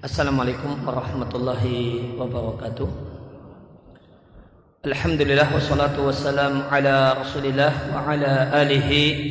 [0.00, 2.88] Assalamualaikum warahmatullahi wabarakatuh.
[4.88, 9.28] Alhamdulillah wassalatu wassalam ala rasulillah wa ala alihi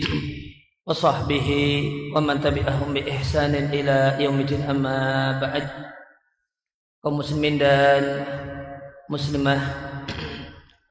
[0.85, 5.65] wa sahbihi wa man tabi'ahum bi ihsanin ila yaumidin amma ba'd.
[7.01, 8.29] Kaum muslimin dan
[9.09, 9.73] muslimah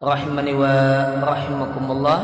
[0.03, 0.75] rahimani wa
[1.23, 2.21] rahimakumullah.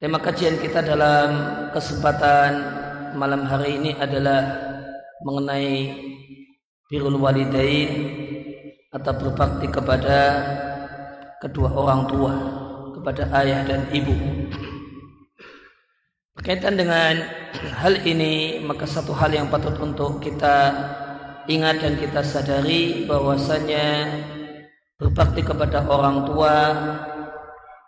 [0.00, 1.28] Tema kajian kita dalam
[1.76, 2.83] kesempatan
[3.14, 4.42] malam hari ini adalah
[5.22, 5.94] mengenai
[6.90, 7.90] birul walidain
[8.90, 10.18] atau berbakti kepada
[11.38, 12.34] kedua orang tua,
[12.98, 14.14] kepada ayah dan ibu.
[16.34, 17.22] Berkaitan dengan
[17.78, 20.74] hal ini, maka satu hal yang patut untuk kita
[21.46, 24.10] ingat dan kita sadari bahwasanya
[24.98, 26.54] berbakti kepada orang tua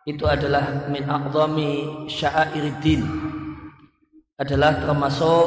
[0.07, 3.35] itu adalah min a'zami sya'airidin
[4.37, 5.47] adalah termasuk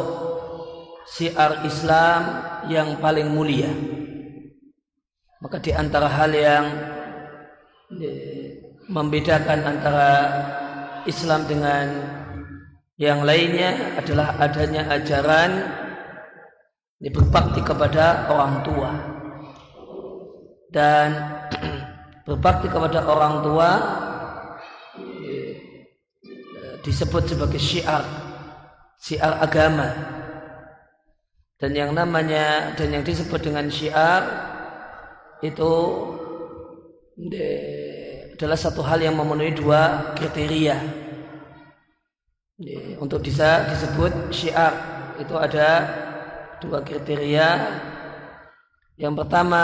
[1.10, 2.22] siar Islam
[2.70, 3.70] yang paling mulia.
[5.40, 6.66] Maka di antara hal yang
[8.90, 10.12] membedakan antara
[11.06, 11.86] Islam dengan
[13.00, 15.52] yang lainnya adalah adanya ajaran
[17.00, 18.92] berbakti kepada orang tua
[20.68, 21.16] dan
[22.28, 23.70] berbakti kepada orang tua
[26.84, 28.04] disebut sebagai syiar
[29.00, 29.90] syiar agama.
[31.60, 34.24] Dan yang namanya dan yang disebut dengan syiar
[35.44, 35.72] itu
[38.36, 40.80] adalah satu hal yang memenuhi dua kriteria.
[43.00, 44.72] Untuk bisa disebut syiar
[45.20, 45.68] itu ada
[46.64, 47.48] dua kriteria.
[49.00, 49.64] Yang pertama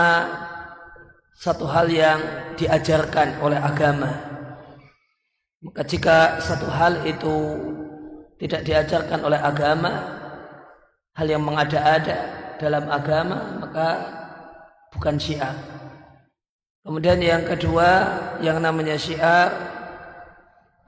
[1.35, 2.19] satu hal yang
[2.55, 4.11] diajarkan oleh agama.
[5.63, 7.35] Maka jika satu hal itu
[8.39, 9.91] tidak diajarkan oleh agama.
[11.15, 12.17] Hal yang mengada-ada
[12.59, 13.87] dalam agama maka
[14.91, 15.55] bukan syiar.
[16.83, 17.89] Kemudian yang kedua
[18.43, 19.47] yang namanya syiar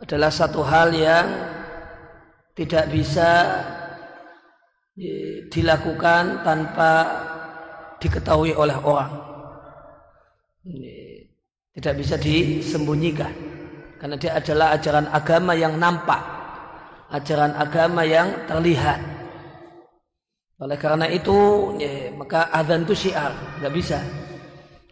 [0.04, 1.26] adalah satu hal yang
[2.60, 3.64] tidak bisa
[5.48, 6.92] dilakukan tanpa
[8.04, 9.16] diketahui oleh orang.
[11.72, 13.32] Tidak bisa disembunyikan.
[13.98, 16.37] Karena dia adalah ajaran agama yang nampak
[17.12, 19.00] ajaran agama yang terlihat.
[20.58, 21.38] Oleh karena itu,
[21.78, 23.30] ya, maka azan itu syiar,
[23.62, 24.02] nggak bisa.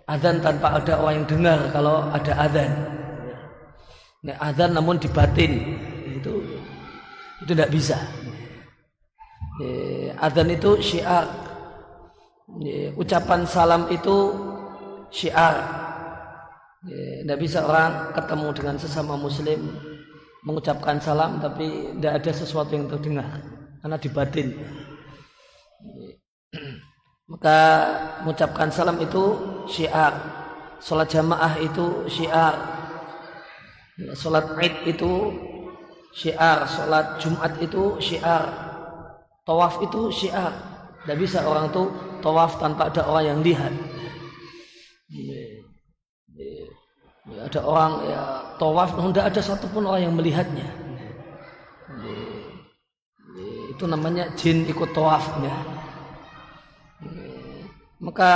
[0.06, 2.72] Azan tanpa ada orang yang dengar kalau ada azan.
[4.22, 5.58] Nah, azan namun dibatin
[6.06, 6.34] itu
[7.42, 7.98] itu tidak bisa.
[9.58, 11.26] Ya, azan itu syiar.
[12.62, 14.38] Ya, ucapan salam itu
[15.10, 15.58] syiar.
[16.86, 19.74] Tidak bisa orang ketemu dengan sesama muslim
[20.46, 23.42] mengucapkan salam tapi tidak ada sesuatu yang terdengar
[23.82, 24.48] karena di batin.
[27.34, 27.60] Maka
[28.22, 29.24] mengucapkan salam itu
[29.66, 30.14] syiar.
[30.78, 32.54] Salat jamaah itu syiar.
[34.14, 35.12] Salat Id itu
[36.14, 38.44] syiar, salat Jumat itu syiar.
[39.42, 40.54] Tawaf itu syiar.
[41.02, 41.90] Tidak bisa orang itu
[42.22, 43.74] tawaf tanpa ada orang yang lihat.
[47.26, 48.22] Ya, ada orang ya
[48.62, 50.70] tawaf, tidak ada satupun orang yang melihatnya.
[53.34, 55.54] Ya, itu namanya jin ikut tawafnya.
[57.98, 58.32] Maka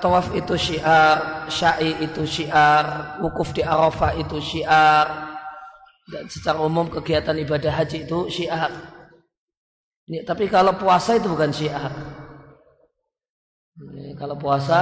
[0.00, 5.36] tawaf itu syiar, syai itu syiar, wukuf di Arafah itu syiar,
[6.08, 8.70] dan secara umum kegiatan ibadah haji itu syiar.
[10.08, 11.92] Ya, tapi kalau puasa itu bukan syiar.
[13.76, 14.78] Ya, kalau puasa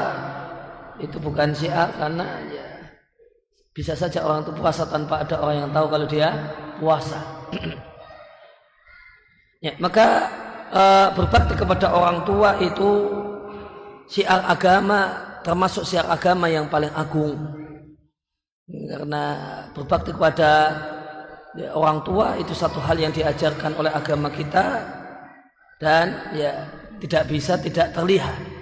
[1.02, 2.67] itu bukan syiar karena ya,
[3.78, 6.34] bisa saja orang itu puasa tanpa ada orang yang tahu kalau dia
[6.82, 7.22] puasa.
[9.64, 10.26] ya, maka
[10.66, 10.82] e,
[11.14, 12.90] berbakti kepada orang tua itu
[14.10, 17.38] siar agama termasuk siar agama yang paling agung.
[18.66, 19.24] Karena
[19.70, 20.50] berbakti kepada
[21.54, 24.82] ya, orang tua itu satu hal yang diajarkan oleh agama kita
[25.78, 26.66] dan ya
[26.98, 28.57] tidak bisa tidak terlihat.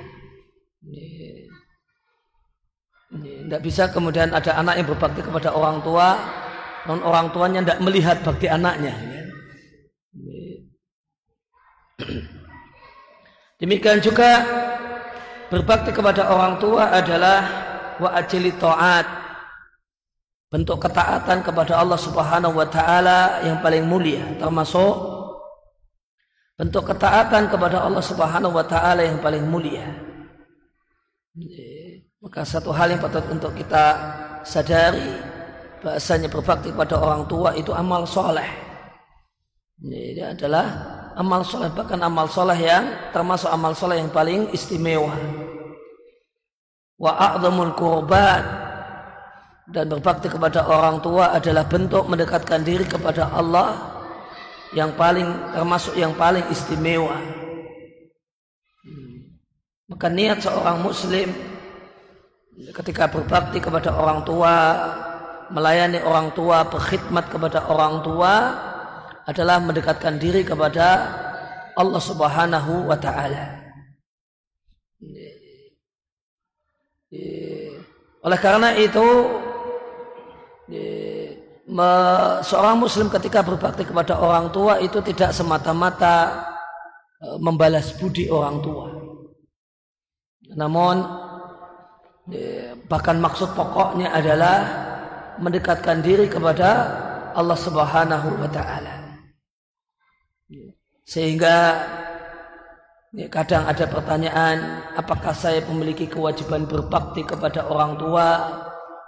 [3.47, 6.19] Tidak bisa kemudian ada anak yang berbakti kepada orang tua,
[6.91, 8.91] non orang tuanya tidak melihat bakti anaknya.
[13.63, 14.43] Demikian juga
[15.47, 17.39] berbakti kepada orang tua adalah
[18.03, 19.07] wa ajli taat
[20.51, 24.95] bentuk ketaatan kepada Allah Subhanahu wa taala yang paling mulia termasuk
[26.59, 29.87] bentuk ketaatan kepada Allah Subhanahu wa taala yang paling mulia.
[32.27, 33.95] Maka satu hal yang patut untuk kita
[34.43, 35.15] sadari
[35.79, 38.51] bahasanya berbakti pada orang tua itu amal soleh.
[39.79, 40.67] Ini adalah
[41.15, 45.15] amal soleh bahkan amal soleh yang termasuk amal soleh yang paling istimewa.
[46.99, 48.67] Wa a'zamul qurbat.
[49.71, 53.75] Dan berbakti kepada orang tua adalah bentuk mendekatkan diri kepada Allah
[54.75, 57.23] yang paling termasuk yang paling istimewa.
[59.87, 61.56] Maka niat seorang muslim
[62.57, 64.55] ketika berbakti kepada orang tua
[65.53, 68.33] melayani orang tua berkhidmat kepada orang tua
[69.29, 71.13] adalah mendekatkan diri kepada
[71.77, 73.67] Allah Subhanahu wa taala.
[78.27, 79.07] Oleh karena itu
[82.43, 86.43] seorang muslim ketika berbakti kepada orang tua itu tidak semata-mata
[87.19, 88.87] e, membalas budi orang tua.
[90.55, 91.26] Namun
[92.91, 94.59] bahkan maksud pokoknya adalah
[95.39, 96.69] mendekatkan diri kepada
[97.37, 98.95] Allah Subhanahu wa taala.
[101.07, 101.87] Sehingga
[103.15, 108.29] ya, kadang ada pertanyaan, apakah saya memiliki kewajiban berbakti kepada orang tua,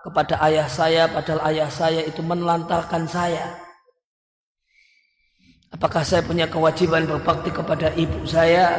[0.06, 3.58] kepada ayah saya, padahal ayah saya itu menelantarkan saya.
[5.74, 8.78] Apakah saya punya kewajiban berbakti kepada ibu saya,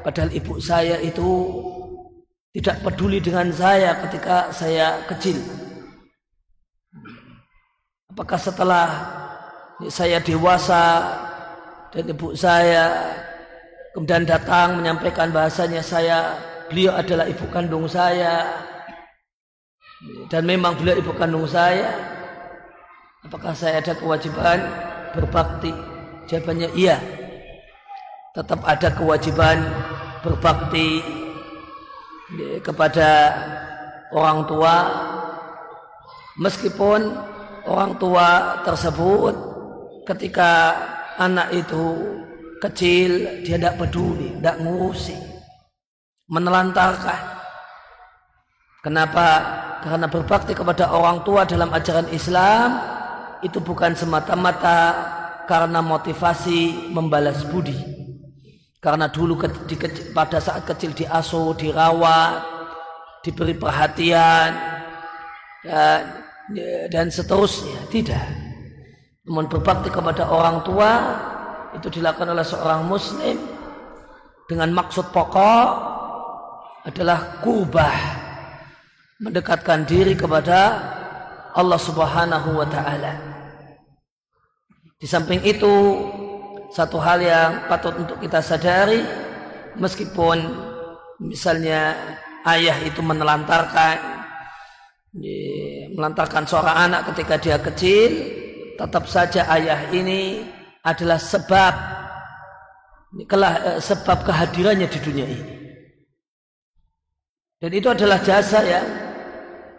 [0.00, 1.28] padahal ibu saya itu
[2.56, 5.36] tidak peduli dengan saya ketika saya kecil.
[8.08, 8.88] Apakah setelah
[9.92, 11.04] saya dewasa
[11.92, 13.12] dan ibu saya
[13.92, 16.32] kemudian datang menyampaikan bahasanya saya
[16.72, 18.64] beliau adalah ibu kandung saya.
[20.32, 21.92] Dan memang beliau ibu kandung saya.
[23.20, 24.64] Apakah saya ada kewajiban
[25.12, 25.76] berbakti?
[26.24, 26.96] Jawabannya iya.
[28.32, 29.60] Tetap ada kewajiban
[30.24, 31.04] berbakti
[32.62, 33.10] kepada
[34.10, 34.74] orang tua
[36.38, 37.14] meskipun
[37.66, 39.34] orang tua tersebut
[40.06, 40.74] ketika
[41.18, 41.84] anak itu
[42.62, 45.16] kecil dia tidak peduli, tidak ngurusi,
[46.30, 47.36] menelantarkan.
[48.82, 49.26] Kenapa?
[49.82, 52.78] Karena berbakti kepada orang tua dalam ajaran Islam
[53.42, 54.94] itu bukan semata-mata
[55.46, 57.95] karena motivasi membalas budi.
[58.86, 59.34] Karena dulu
[60.14, 62.38] pada saat kecil diasuh, dirawat,
[63.26, 64.54] diberi perhatian
[65.66, 66.22] dan,
[66.94, 67.82] dan seterusnya.
[67.90, 68.26] Tidak.
[69.26, 71.18] Namun berbakti kepada orang tua
[71.74, 73.34] itu dilakukan oleh seorang muslim
[74.46, 75.66] dengan maksud pokok
[76.86, 77.98] adalah kubah
[79.18, 80.78] mendekatkan diri kepada
[81.58, 83.18] Allah Subhanahu wa taala.
[84.94, 85.74] Di samping itu
[86.72, 89.02] satu hal yang patut untuk kita sadari
[89.78, 90.42] meskipun
[91.22, 91.94] misalnya
[92.46, 93.96] ayah itu menelantarkan
[95.96, 98.10] melantarkan seorang anak ketika dia kecil
[98.76, 100.44] tetap saja ayah ini
[100.84, 101.74] adalah sebab
[103.16, 105.54] eh, sebab kehadirannya di dunia ini.
[107.56, 108.82] Dan itu adalah jasa ya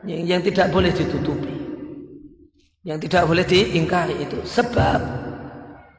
[0.03, 1.53] yang, yang tidak boleh ditutupi.
[2.81, 5.26] Yang tidak boleh diingkari itu sebab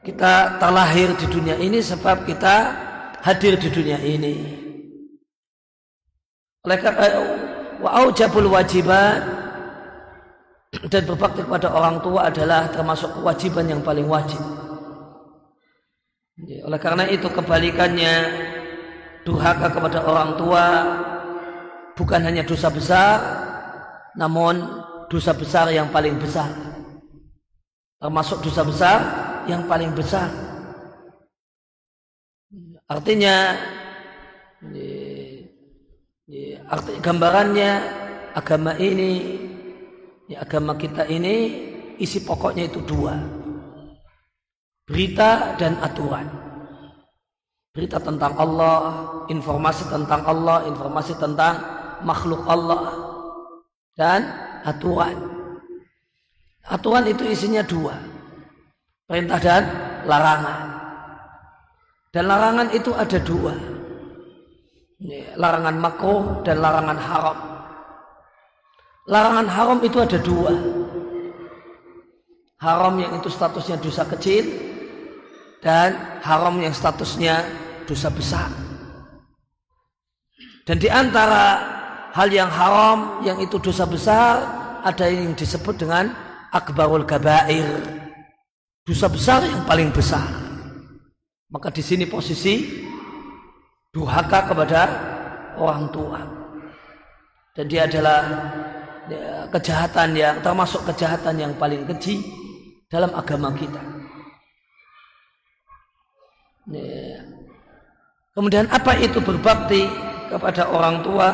[0.09, 2.55] kita terlahir di dunia ini sebab kita
[3.21, 4.35] hadir di dunia ini.
[6.65, 7.13] Oleh karena eh,
[7.77, 9.21] wa aujabul wajibat
[10.91, 14.41] dan berbakti kepada orang tua adalah termasuk kewajiban yang paling wajib.
[16.65, 18.15] Oleh karena itu kebalikannya
[19.27, 20.65] durhaka kepada orang tua
[21.93, 23.13] bukan hanya dosa besar,
[24.17, 24.57] namun
[25.05, 26.49] dosa besar yang paling besar.
[27.99, 28.99] Termasuk dosa besar
[29.45, 30.27] yang paling besar.
[32.89, 33.53] Artinya,
[36.67, 37.71] arti gambarannya
[38.33, 39.13] agama ini
[40.29, 41.57] Ya, agama kita ini
[41.97, 43.17] isi pokoknya itu dua.
[44.85, 46.29] Berita dan aturan.
[47.73, 48.77] Berita tentang Allah,
[49.25, 51.57] informasi tentang Allah, informasi tentang
[52.05, 52.93] makhluk Allah.
[53.97, 54.21] Dan
[54.69, 55.17] aturan.
[56.69, 57.97] Aturan itu isinya dua.
[59.09, 59.63] Perintah dan
[60.05, 60.65] larangan.
[62.13, 63.57] Dan larangan itu ada dua.
[65.33, 67.37] Larangan makruh dan larangan haram.
[69.09, 70.53] Larangan haram itu ada dua.
[72.61, 74.45] Haram yang itu statusnya dosa kecil
[75.65, 77.49] dan haram yang statusnya
[77.89, 78.51] dosa besar.
[80.69, 81.65] Dan di antara
[82.13, 84.43] hal yang haram yang itu dosa besar
[84.85, 86.13] ada yang disebut dengan
[86.53, 88.08] akbarul gabair.
[88.89, 90.25] Dosa besar yang paling besar.
[91.53, 92.81] Maka di sini posisi
[93.93, 94.81] duhaka kepada
[95.61, 96.17] orang tua.
[97.53, 98.21] Dan dia adalah
[99.09, 102.21] Ya, kejahatan yang termasuk kejahatan yang paling keji
[102.93, 103.81] dalam agama kita.
[106.69, 107.17] Ya.
[108.37, 109.89] Kemudian apa itu berbakti
[110.29, 111.29] kepada orang tua?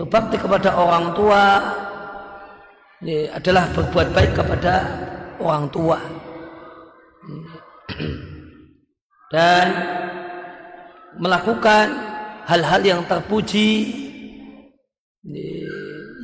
[0.00, 1.44] Berbakti kepada orang tua
[3.04, 4.74] ya, adalah berbuat baik kepada
[5.42, 5.98] orang tua.
[9.30, 9.66] Dan
[11.18, 11.86] melakukan
[12.46, 13.70] hal-hal yang terpuji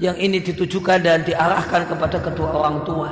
[0.00, 3.10] yang ini ditujukan dan diarahkan kepada kedua orang tua.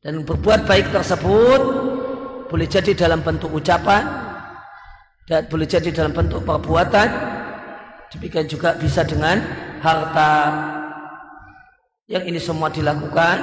[0.00, 1.60] Dan berbuat baik tersebut
[2.48, 4.08] boleh jadi dalam bentuk ucapan
[5.28, 7.08] dan boleh jadi dalam bentuk perbuatan.
[8.10, 9.38] Demikian juga bisa dengan
[9.78, 10.32] harta.
[12.10, 13.38] Yang ini semua dilakukan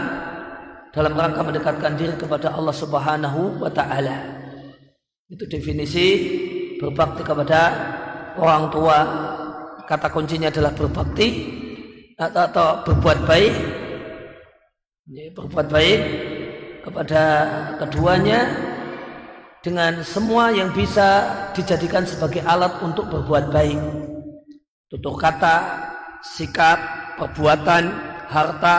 [0.92, 4.44] dalam rangka mendekatkan diri kepada Allah Subhanahu wa taala.
[5.32, 6.08] Itu definisi
[6.76, 7.62] berbakti kepada
[8.36, 9.00] orang tua.
[9.88, 11.48] Kata kuncinya adalah berbakti
[12.20, 13.54] atau, atau berbuat baik.
[15.32, 16.00] Berbuat baik
[16.84, 17.24] kepada
[17.80, 18.52] keduanya
[19.64, 21.24] dengan semua yang bisa
[21.56, 23.80] dijadikan sebagai alat untuk berbuat baik.
[24.92, 25.56] Tutur kata
[26.20, 26.76] sikap
[27.16, 28.76] perbuatan harta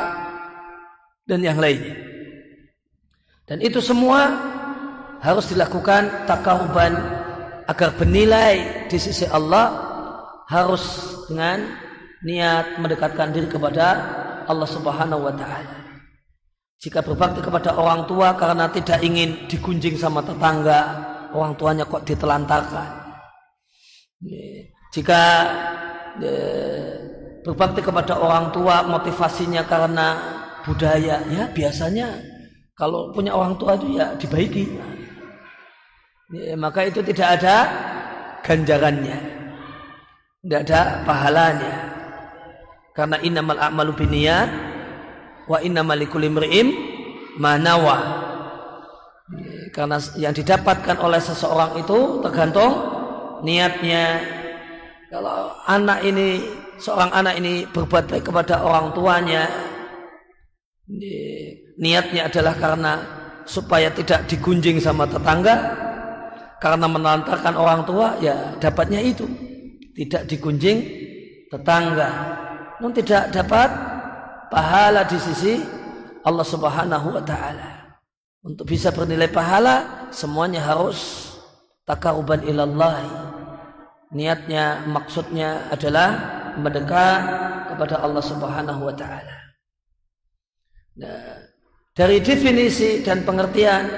[1.29, 1.97] dan yang lainnya
[3.49, 4.37] dan itu semua
[5.19, 6.95] harus dilakukan takaruban
[7.69, 9.89] agar bernilai di sisi Allah
[10.49, 10.85] harus
[11.29, 11.69] dengan
[12.25, 13.87] niat mendekatkan diri kepada
[14.49, 15.77] Allah Subhanahu wa taala.
[16.79, 20.81] Jika berbakti kepada orang tua karena tidak ingin digunjing sama tetangga,
[21.35, 22.89] orang tuanya kok ditelantarkan.
[24.95, 25.23] Jika
[26.23, 26.33] e,
[27.49, 30.21] berbakti kepada orang tua motivasinya karena
[30.69, 32.21] budaya, ya biasanya
[32.77, 34.69] kalau punya orang tua itu ya dibaiki.
[36.29, 37.57] Ya, maka itu tidak ada
[38.45, 39.17] ganjarannya.
[40.45, 41.75] Tidak ada pahalanya.
[42.93, 44.51] Karena innamal a'malu biniyat
[45.49, 46.69] wa innamal likulli imri'in
[47.41, 48.29] manawa.
[49.73, 52.77] Karena yang didapatkan oleh seseorang itu tergantung
[53.41, 54.21] niatnya.
[55.09, 56.45] Kalau anak ini
[56.79, 59.47] seorang anak ini berbuat baik kepada orang tuanya,
[61.79, 62.93] niatnya adalah karena
[63.45, 65.75] supaya tidak digunjing sama tetangga,
[66.59, 69.27] karena menelantarkan orang tua, ya dapatnya itu.
[69.99, 70.79] Tidak digunjing
[71.51, 72.11] tetangga.
[72.79, 73.67] Non tidak dapat
[74.47, 75.59] pahala di sisi
[76.23, 77.99] Allah Subhanahu wa taala.
[78.47, 81.31] Untuk bisa bernilai pahala semuanya harus
[81.83, 83.03] takaruban ilallah.
[84.15, 87.21] Niatnya maksudnya adalah mendekat
[87.75, 89.37] kepada Allah Subhanahu wa taala
[90.99, 91.35] nah,
[91.95, 93.89] dari definisi dan pengertian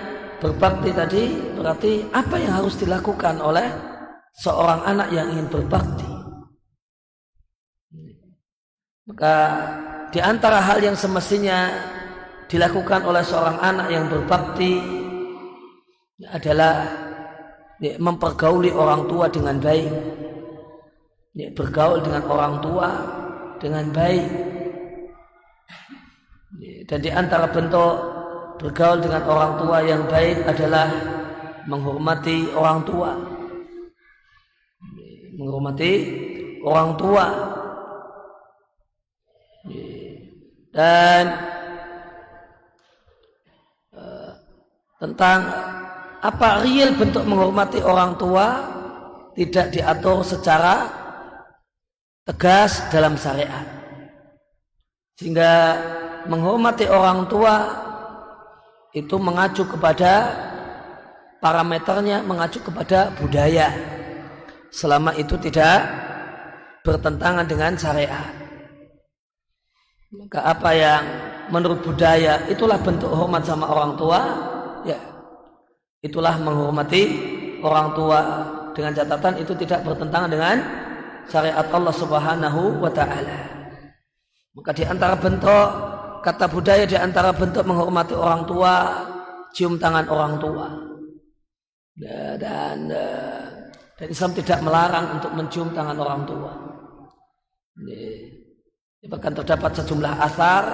[0.40, 3.68] berbakti tadi berarti apa yang harus dilakukan oleh
[4.40, 6.08] seorang anak yang ingin berbakti.
[9.10, 9.36] Maka
[10.14, 11.68] di antara hal yang semestinya
[12.46, 14.80] dilakukan oleh seorang anak yang berbakti
[16.30, 16.88] adalah
[17.82, 19.90] ya, mempergauli orang tua dengan baik.
[21.30, 22.88] Ya, bergaul dengan orang tua
[23.62, 24.26] dengan baik.
[26.90, 27.94] Dan di antara bentuk
[28.58, 30.90] bergaul dengan orang tua yang baik adalah
[31.70, 33.10] menghormati orang tua
[35.40, 35.92] menghormati
[36.60, 37.26] orang tua
[40.76, 41.24] dan
[43.96, 44.30] uh,
[45.00, 45.40] tentang
[46.20, 48.46] apa real bentuk menghormati orang tua
[49.32, 50.99] tidak diatur secara
[52.28, 53.64] tegas dalam syariat
[55.20, 55.76] sehingga
[56.28, 57.54] menghormati orang tua
[58.96, 60.32] itu mengacu kepada
[61.40, 63.72] parameternya mengacu kepada budaya
[64.70, 65.86] selama itu tidak
[66.86, 68.32] bertentangan dengan syariat.
[70.10, 71.02] Maka apa yang
[71.54, 74.20] menurut budaya itulah bentuk hormat sama orang tua,
[74.82, 74.98] ya
[76.02, 77.02] itulah menghormati
[77.62, 78.20] orang tua
[78.74, 80.56] dengan catatan itu tidak bertentangan dengan
[81.28, 83.40] syariat Allah Subhanahu wa taala.
[84.56, 85.68] Maka di antara bentuk
[86.24, 88.74] kata budaya di antara bentuk menghormati orang tua
[89.52, 90.68] cium tangan orang tua.
[92.00, 92.78] Dan, dan
[94.00, 96.52] dan Islam tidak melarang untuk mencium tangan orang tua.
[97.84, 98.00] Ini,
[99.12, 100.64] bahkan terdapat sejumlah asar.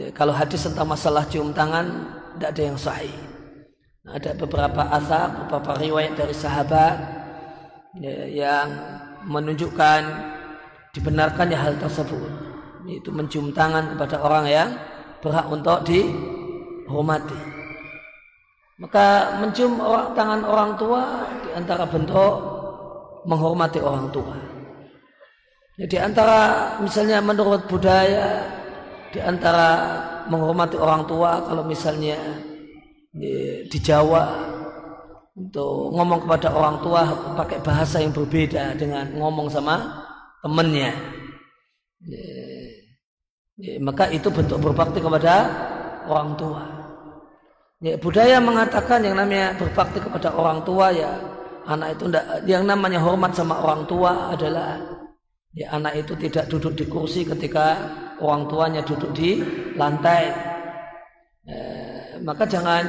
[0.00, 1.84] Ya, kalau hadis tentang masalah cium tangan
[2.32, 3.12] tidak ada yang sahih.
[4.08, 6.96] Nah, ada beberapa asar, beberapa riwayat dari sahabat
[8.00, 8.68] ya, yang
[9.26, 10.00] menunjukkan
[10.92, 12.30] dibenarkannya hal tersebut.
[12.86, 14.68] Itu mencium tangan kepada orang yang
[15.22, 17.38] berhak untuk dihormati.
[18.82, 21.02] Maka mencium orang, tangan orang tua
[21.46, 22.34] di antara bentuk
[23.22, 24.34] menghormati orang tua.
[25.78, 28.42] Ya, di antara misalnya menurut budaya
[29.14, 29.68] di antara
[30.26, 32.18] menghormati orang tua kalau misalnya
[33.68, 34.52] di Jawa
[35.32, 37.02] untuk ngomong kepada orang tua
[37.40, 39.80] pakai bahasa yang berbeda dengan ngomong sama
[40.44, 40.92] temennya.
[43.80, 45.34] Maka itu bentuk berbakti kepada
[46.04, 46.62] orang tua.
[47.82, 51.18] Ya, budaya mengatakan yang namanya berbakti kepada orang tua ya
[51.66, 54.78] anak itu enggak, yang namanya hormat sama orang tua adalah
[55.50, 57.78] ya anak itu tidak duduk di kursi ketika
[58.22, 59.42] orang tuanya duduk di
[59.74, 60.30] lantai.
[61.42, 62.86] Eh, maka jangan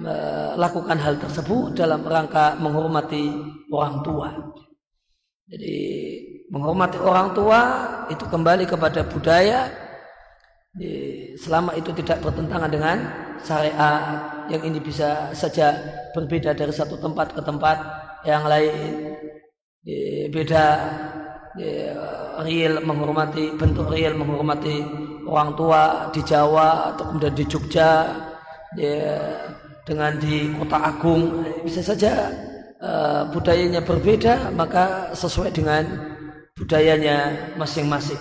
[0.00, 3.28] melakukan hal tersebut dalam rangka menghormati
[3.68, 4.28] orang tua.
[5.50, 5.76] Jadi
[6.48, 7.60] menghormati orang tua
[8.08, 9.68] itu kembali kepada budaya
[11.36, 12.96] selama itu tidak bertentangan dengan
[13.44, 15.76] syariat yang ini bisa saja
[16.16, 17.76] berbeda dari satu tempat ke tempat
[18.24, 19.12] yang lain
[20.32, 20.64] beda
[22.40, 24.80] real menghormati bentuk real menghormati
[25.28, 28.08] orang tua di Jawa atau kemudian di Jogja
[29.82, 32.30] dengan di kota agung bisa saja
[32.78, 35.84] uh, budayanya berbeda maka sesuai dengan
[36.54, 38.20] budayanya masing-masing.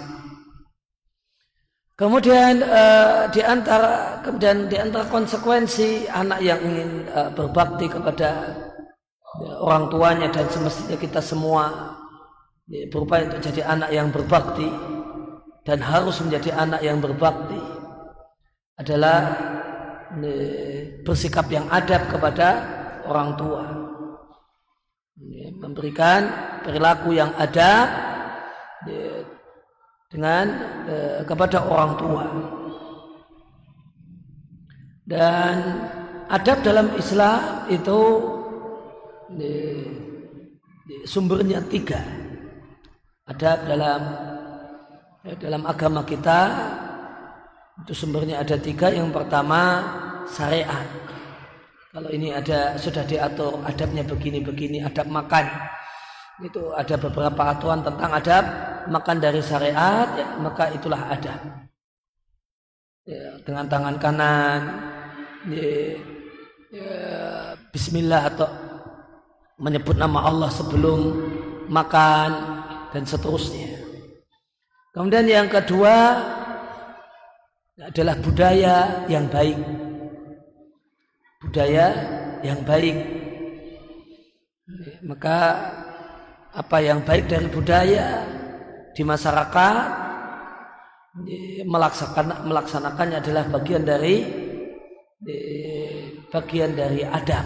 [2.02, 8.58] Kemudian uh, di antara kemudian di antara konsekuensi anak yang ingin uh, berbakti kepada
[9.38, 11.93] ya, orang tuanya dan semestinya kita semua
[12.65, 14.65] ya, berupaya untuk jadi anak yang berbakti
[15.62, 17.62] dan harus menjadi anak yang berbakti
[18.82, 19.38] adalah
[21.06, 22.50] bersikap yang adab kepada
[23.08, 23.63] orang tua.
[25.62, 26.26] Memberikan
[26.65, 27.88] perilaku yang adab
[30.10, 30.45] dengan
[30.89, 32.26] eh, kepada orang tua.
[35.06, 35.56] Dan
[36.28, 38.00] adab dalam Islam itu
[41.06, 42.02] sumbernya tiga.
[43.30, 44.02] Adab dalam
[45.21, 46.39] dalam agama kita
[47.79, 48.91] itu sumbernya ada tiga.
[48.91, 49.62] Yang pertama
[50.27, 50.88] syariat.
[51.91, 55.47] Kalau ini ada sudah diatur adabnya begini-begini, adab makan.
[56.39, 58.43] Itu ada beberapa aturan tentang adab
[58.88, 61.39] makan dari syariat, ya, maka itulah adab.
[63.03, 64.62] Ya, dengan tangan kanan,
[65.51, 65.99] ya,
[66.71, 66.95] ya,
[67.75, 68.47] Bismillah atau
[69.60, 70.99] menyebut nama Allah sebelum
[71.67, 72.29] makan
[72.95, 73.77] dan seterusnya.
[74.95, 76.19] Kemudian yang kedua
[77.82, 79.58] adalah budaya yang baik
[81.41, 81.86] budaya
[82.46, 82.98] yang baik.
[85.04, 85.38] Maka
[86.54, 88.24] apa yang baik dari budaya
[88.94, 89.76] di masyarakat
[91.67, 94.15] melaksanakan melaksanakannya adalah bagian dari
[96.32, 97.46] bagian dari adab.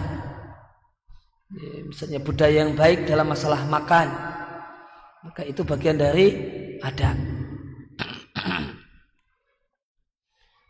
[1.86, 4.06] Misalnya budaya yang baik dalam masalah makan,
[5.24, 6.26] maka itu bagian dari
[6.82, 7.16] adab.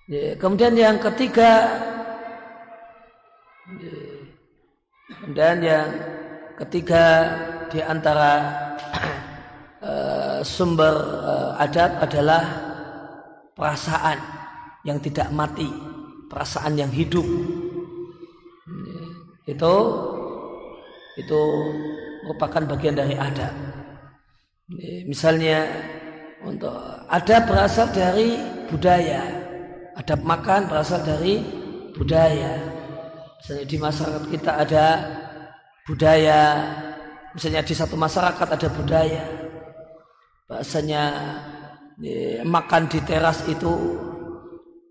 [0.07, 1.67] Kemudian yang ketiga
[5.35, 5.91] dan yang
[6.55, 7.27] ketiga
[7.67, 8.33] di antara
[9.83, 10.95] uh, sumber
[11.27, 12.43] uh, adab adalah
[13.59, 14.23] perasaan
[14.87, 15.67] yang tidak mati,
[16.31, 17.27] perasaan yang hidup.
[19.47, 19.75] Itu
[21.19, 21.41] itu
[22.31, 23.55] merupakan bagian dari adab.
[25.11, 25.67] Misalnya
[26.47, 26.75] untuk
[27.11, 28.39] adab berasal dari
[28.71, 29.46] budaya,
[29.97, 31.41] adab makan berasal dari
[31.97, 32.61] budaya.
[33.41, 34.87] Misalnya di masyarakat kita ada
[35.89, 36.41] budaya,
[37.33, 39.25] misalnya di satu masyarakat ada budaya,
[40.51, 41.03] bahasanya
[42.01, 43.73] ya, makan di teras itu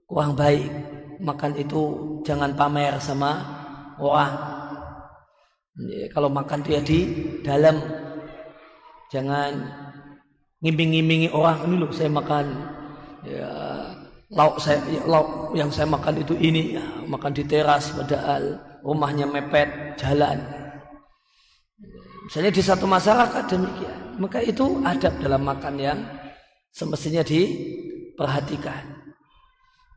[0.10, 0.70] kurang baik,
[1.22, 1.82] makan itu
[2.26, 3.32] jangan pamer sama
[4.02, 4.34] orang.
[5.76, 7.04] Ya, kalau makan dia di
[7.44, 7.76] dalam,
[9.12, 9.52] jangan
[10.63, 11.68] ngimbing-ngimbingi orang.
[11.68, 12.46] Ini loh saya makan.
[13.26, 13.52] Ya
[14.36, 19.26] lauk saya ya, lauk yang saya makan itu ini ya, makan di teras padahal rumahnya
[19.26, 20.38] mepet jalan.
[22.28, 26.00] Misalnya di satu masyarakat demikian maka itu adab dalam makan yang
[26.76, 28.84] semestinya diperhatikan.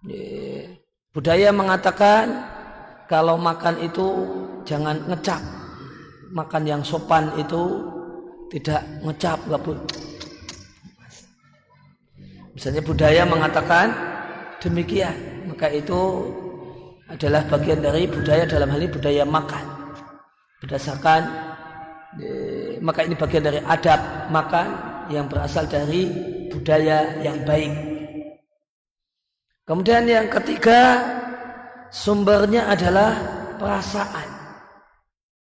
[0.07, 0.79] Ya,
[1.11, 2.47] budaya mengatakan
[3.11, 4.07] kalau makan itu
[4.63, 5.43] jangan ngecap.
[6.29, 7.89] Makan yang sopan itu
[8.53, 9.65] tidak ngecap nggak
[12.59, 13.87] misalnya budaya mengatakan
[14.63, 15.15] demikian.
[15.49, 16.29] Maka itu
[17.09, 19.65] adalah bagian dari budaya dalam hal ini budaya makan.
[20.61, 21.21] Berdasarkan
[22.21, 24.67] eh, maka ini bagian dari adab makan
[25.09, 26.11] yang berasal dari
[26.53, 27.73] budaya yang baik.
[29.65, 31.01] Kemudian yang ketiga
[31.93, 33.17] sumbernya adalah
[33.57, 34.29] perasaan.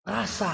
[0.02, 0.54] Rasa.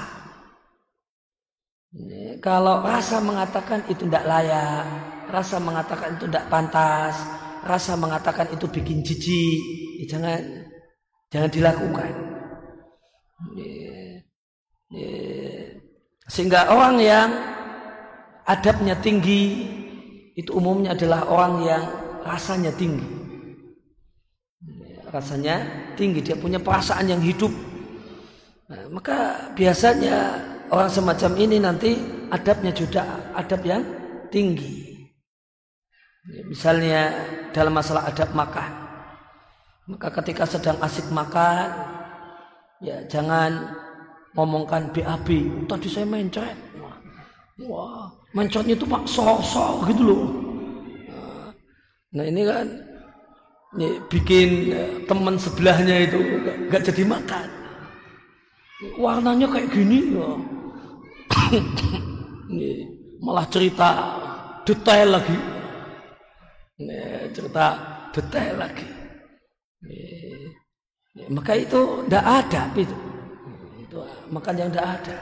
[2.44, 4.84] Kalau rasa mengatakan itu tidak layak
[5.32, 7.16] rasa mengatakan itu tidak pantas
[7.68, 9.60] rasa mengatakan itu bikin jijik,
[10.00, 10.40] ya jangan
[11.28, 12.10] Jangan dilakukan.
[16.28, 17.28] Sehingga orang yang
[18.48, 19.68] adabnya tinggi
[20.32, 21.84] itu umumnya adalah orang yang
[22.24, 23.04] rasanya tinggi.
[25.08, 25.56] Rasanya
[25.96, 27.52] tinggi, dia punya perasaan yang hidup.
[28.68, 30.36] Nah, maka biasanya
[30.68, 31.96] orang semacam ini nanti
[32.28, 33.84] adabnya juga adab yang
[34.32, 34.87] tinggi.
[36.28, 37.16] Misalnya
[37.56, 38.70] dalam masalah adab makan.
[39.88, 41.72] Maka ketika sedang asik makan,
[42.84, 43.72] ya jangan
[44.36, 45.28] ngomongkan BAB.
[45.64, 46.56] Tadi saya mencret.
[47.64, 50.24] Wah, mencretnya itu pak sok-sok gitu loh.
[52.14, 52.66] Nah ini kan
[53.76, 56.20] ini bikin eh, teman sebelahnya itu
[56.70, 57.48] gak, jadi makan.
[59.00, 60.38] Warnanya kayak gini loh.
[62.52, 62.84] ini
[63.18, 63.88] malah cerita
[64.68, 65.57] detail lagi.
[67.34, 67.66] Cerita
[68.14, 68.86] detail lagi.
[71.26, 72.96] Maka itu tidak ada itu.
[73.82, 73.98] itu
[74.30, 75.16] makan yang tidak ada.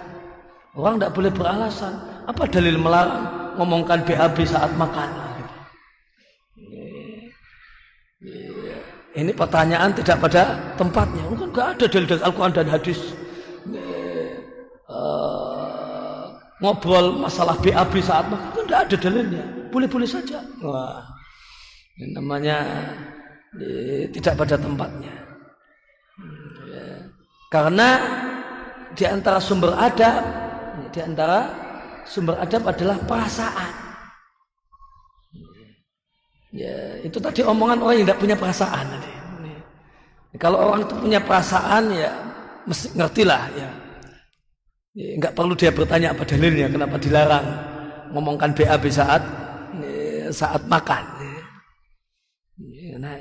[0.76, 1.96] Orang tidak boleh beralasan.
[2.28, 5.08] Apa dalil melarang ngomongkan BAB saat makan?
[9.16, 11.24] Ini pertanyaan tidak pada tempatnya.
[11.32, 13.00] Mungkin nggak ada dalil dari Al-Quran dan hadis.
[14.86, 19.44] Uh, ngobrol masalah BAB saat makan itu tidak ada dalilnya.
[19.72, 20.44] Boleh-boleh saja.
[20.60, 21.15] Wah,
[21.96, 22.56] ini namanya
[24.12, 25.14] tidak pada tempatnya.
[26.68, 26.86] Ya.
[27.48, 27.88] Karena
[28.92, 30.22] di antara sumber adab,
[30.92, 31.48] di antara
[32.04, 33.72] sumber adab adalah perasaan.
[36.56, 38.86] Ya, itu tadi omongan orang yang tidak punya perasaan.
[40.36, 42.12] Kalau orang itu punya perasaan ya
[42.68, 43.70] mesti ngertilah ya.
[44.92, 47.46] ya nggak perlu dia bertanya apa dalilnya kenapa dilarang
[48.12, 49.24] ngomongkan BAB saat
[49.80, 51.15] ya, saat makan.
[52.56, 53.20] Ya, nah,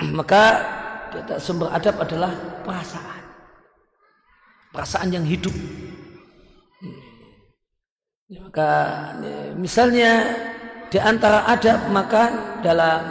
[0.18, 0.42] maka
[1.42, 2.30] sumber adab adalah
[2.62, 3.22] perasaan.
[4.70, 5.54] Perasaan yang hidup.
[8.34, 8.70] Maka
[9.54, 10.34] misalnya
[10.90, 13.02] di antara adab makan dalam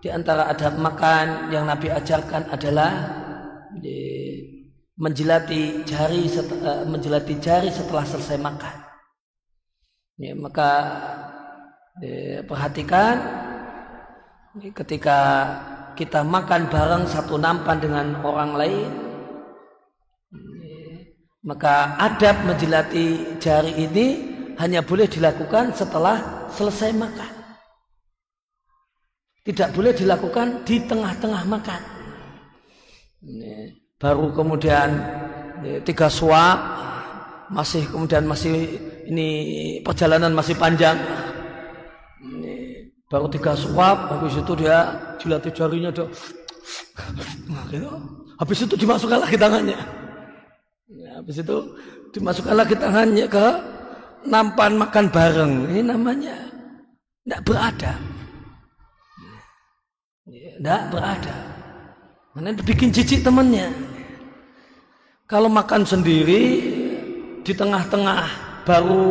[0.00, 2.92] di antara adab makan yang Nabi ajarkan adalah
[4.96, 8.76] menjelati jari eh, menjelati jari setelah selesai makan.
[10.16, 10.70] Ya, maka
[12.44, 13.16] perhatikan
[14.56, 15.18] ketika
[15.96, 18.90] kita makan bareng satu nampan dengan orang lain
[21.44, 24.06] maka adab menjilati jari ini
[24.56, 27.30] hanya boleh dilakukan setelah selesai makan.
[29.46, 31.80] Tidak boleh dilakukan di tengah-tengah makan.
[33.94, 34.90] Baru kemudian
[35.86, 36.58] tiga suap
[37.46, 38.74] masih kemudian masih
[39.06, 39.28] ini
[39.86, 40.98] perjalanan masih panjang
[43.06, 44.90] baru tiga suap habis itu dia
[45.22, 47.86] jilati jarinya nah, gitu.
[48.36, 49.78] habis itu dimasukkan lagi tangannya.
[50.86, 51.56] Ya, habis itu
[52.14, 53.46] dimasukkan lagi tangannya ke
[54.26, 55.52] nampan makan bareng.
[55.70, 56.36] Ini namanya
[57.22, 57.92] tidak berada.
[60.26, 61.36] Tidak berada.
[62.34, 63.72] Mana bikin cicik temannya
[65.26, 66.42] kalau makan sendiri
[67.42, 68.28] di tengah-tengah
[68.62, 69.06] baru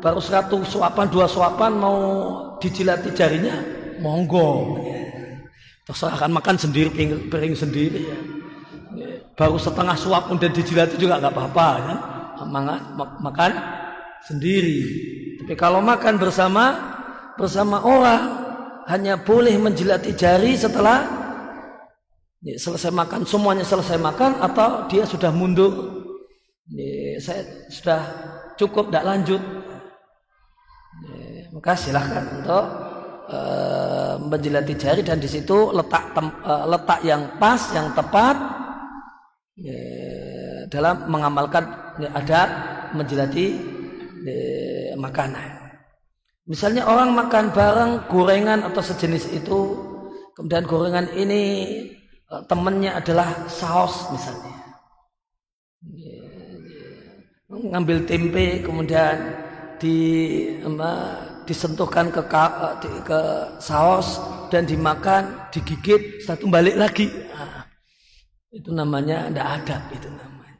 [0.00, 1.98] baru satu suapan dua suapan mau
[2.60, 3.56] dijilati jarinya?
[4.00, 4.80] Monggo.
[5.86, 8.00] Terserah kan makan sendiri piring, piring sendiri.
[8.02, 8.18] Ya.
[9.36, 11.98] baru setengah suap kemudian dijilati juga nggak apa-apa kan
[12.48, 12.80] makan,
[13.20, 13.52] makan
[14.24, 14.80] sendiri.
[15.40, 16.64] Tapi kalau makan bersama
[17.36, 18.22] bersama orang
[18.88, 21.04] hanya boleh menjilati jari setelah
[22.40, 23.28] ya, selesai makan.
[23.28, 25.72] Semuanya selesai makan atau dia sudah mundur?
[26.66, 28.00] Ya, saya sudah
[28.58, 29.42] cukup tidak lanjut
[31.04, 32.64] Ya, maka silahkan untuk
[33.28, 38.36] uh, menjilati jari dan di situ letak tem, uh, letak yang pas, yang tepat
[40.68, 41.64] dalam mengamalkan
[41.96, 42.48] ya, adab
[42.92, 43.56] menjilati
[44.24, 45.80] ya, makanan.
[46.44, 49.58] Misalnya orang makan bareng gorengan atau sejenis itu,
[50.36, 51.42] kemudian gorengan ini
[52.46, 54.54] temannya adalah saus misalnya.
[55.86, 56.26] Ya,
[57.46, 59.45] ngambil tempe kemudian
[59.78, 59.98] di
[61.46, 62.22] disentuhkan ke,
[63.06, 63.20] ke
[63.62, 64.18] saus
[64.50, 67.06] dan dimakan, digigit, satu balik lagi.
[67.10, 67.62] Nah,
[68.50, 70.54] itu namanya tidak ada itu namanya.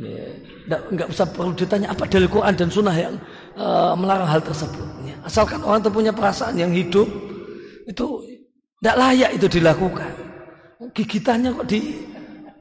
[0.00, 3.16] Ya, nggak usah perlu ditanya apa dalil Quran dan Sunnah yang
[3.56, 4.86] uh, melarang hal tersebut.
[5.04, 7.08] Ya, asalkan orang itu punya perasaan yang hidup,
[7.88, 8.06] itu
[8.80, 10.12] tidak layak itu dilakukan.
[10.92, 11.80] Gigitannya kok di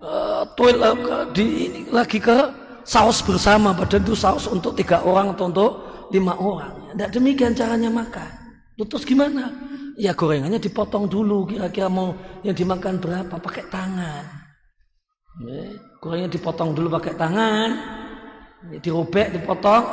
[0.04, 0.98] uh, toilet
[1.34, 5.72] di ini lagi ke saus bersama padahal itu saus untuk tiga orang atau untuk
[6.12, 6.94] lima orang.
[6.94, 8.30] Tidak demikian caranya makan.
[8.82, 9.54] Terus gimana?
[10.00, 14.24] Ya gorengannya dipotong dulu kira-kira mau yang dimakan berapa pakai tangan.
[15.46, 15.64] Ya,
[16.04, 17.70] gorengnya dipotong dulu pakai tangan,
[18.74, 19.84] ya, dirobek, dipotong,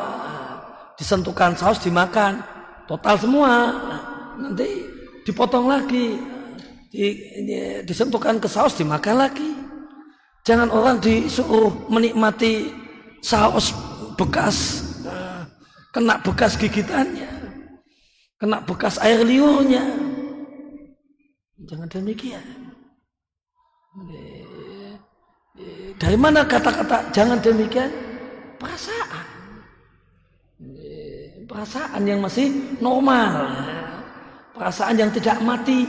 [0.98, 2.42] disentuhkan saus dimakan,
[2.90, 3.52] total semua.
[4.34, 4.66] Nanti
[5.22, 6.18] dipotong lagi,
[6.90, 7.04] di,
[7.86, 9.67] disentuhkan ke saus dimakan lagi.
[10.48, 12.72] Jangan orang disuruh menikmati
[13.20, 13.76] saus
[14.16, 15.44] bekas, eh,
[15.92, 17.28] kena bekas gigitannya,
[18.40, 19.84] kena bekas air liurnya.
[21.68, 22.40] Jangan demikian.
[26.00, 27.92] Dari mana kata-kata jangan demikian?
[28.56, 29.26] Perasaan.
[31.44, 32.48] Perasaan yang masih
[32.80, 33.52] normal.
[34.56, 35.84] Perasaan yang tidak mati.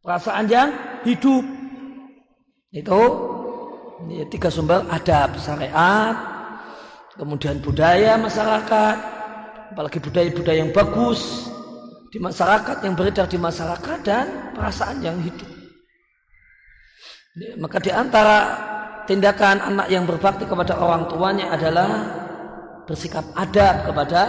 [0.00, 0.72] Perasaan yang
[1.04, 1.55] hidup.
[2.76, 3.00] Itu
[4.28, 6.12] tiga sumber adab syariat,
[7.16, 8.96] kemudian budaya masyarakat,
[9.72, 11.48] apalagi budaya-budaya yang bagus
[12.12, 15.48] di masyarakat yang beredar di masyarakat dan perasaan yang hidup.
[17.56, 18.38] Maka di antara
[19.08, 21.88] tindakan anak yang berbakti kepada orang tuanya adalah
[22.84, 24.22] bersikap adab kepada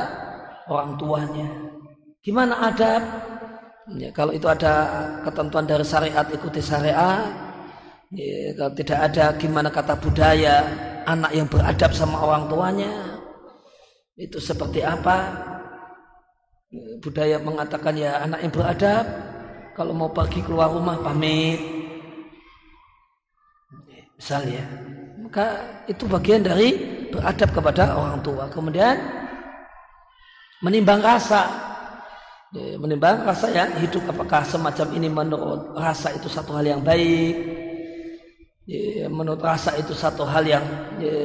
[0.71, 1.47] orang tuanya.
[2.23, 3.03] Gimana adab?
[3.95, 4.83] Ya, kalau itu ada
[5.23, 7.46] ketentuan dari syariat ikuti syariat,
[8.07, 10.63] Ya, kalau tidak ada gimana kata budaya
[11.03, 13.19] anak yang beradab sama orang tuanya
[14.15, 15.35] itu seperti apa?
[16.71, 19.03] Ya, budaya mengatakan ya anak yang beradab
[19.75, 21.59] kalau mau pergi keluar rumah pamit.
[24.15, 24.63] Misalnya,
[25.19, 25.47] maka
[25.91, 26.79] itu bagian dari
[27.11, 28.47] beradab kepada orang tua.
[28.47, 29.03] Kemudian
[30.63, 31.43] menimbang rasa,
[32.55, 37.66] ya, menimbang rasa ya hidup apakah semacam ini menurut rasa itu satu hal yang baik
[38.67, 40.65] ya, menurut rasa itu satu hal yang
[40.99, 41.15] ya,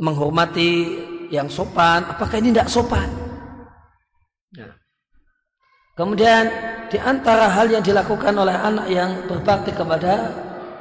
[0.00, 2.08] menghormati yang sopan.
[2.08, 3.08] Apakah ini tidak sopan?
[4.50, 4.66] Ya.
[5.94, 6.50] kemudian
[6.90, 10.34] di antara hal yang dilakukan oleh anak yang berbakti kepada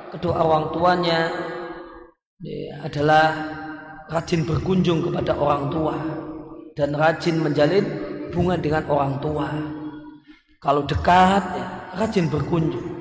[0.09, 1.29] kedua orang tuanya
[2.41, 3.29] ya, adalah
[4.09, 5.95] rajin berkunjung kepada orang tua
[6.73, 7.85] dan rajin menjalin
[8.33, 9.53] hubungan dengan orang tua.
[10.57, 12.99] Kalau dekat ya, rajin berkunjung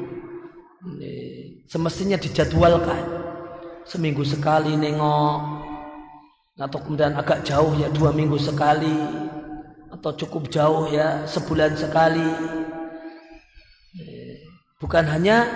[1.69, 3.21] semestinya dijadwalkan.
[3.85, 5.69] Seminggu sekali nengok.
[6.59, 8.99] Atau kemudian agak jauh ya dua minggu sekali.
[9.93, 12.29] Atau cukup jauh ya sebulan sekali.
[14.79, 15.47] Bukan hanya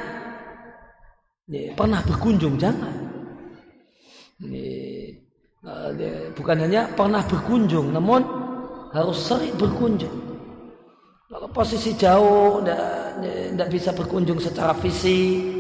[1.47, 2.95] ya, pernah berkunjung jangan.
[6.35, 8.25] Bukan hanya pernah berkunjung namun
[8.91, 10.17] harus sering berkunjung.
[11.29, 15.52] Kalau posisi jauh tidak bisa berkunjung secara fisik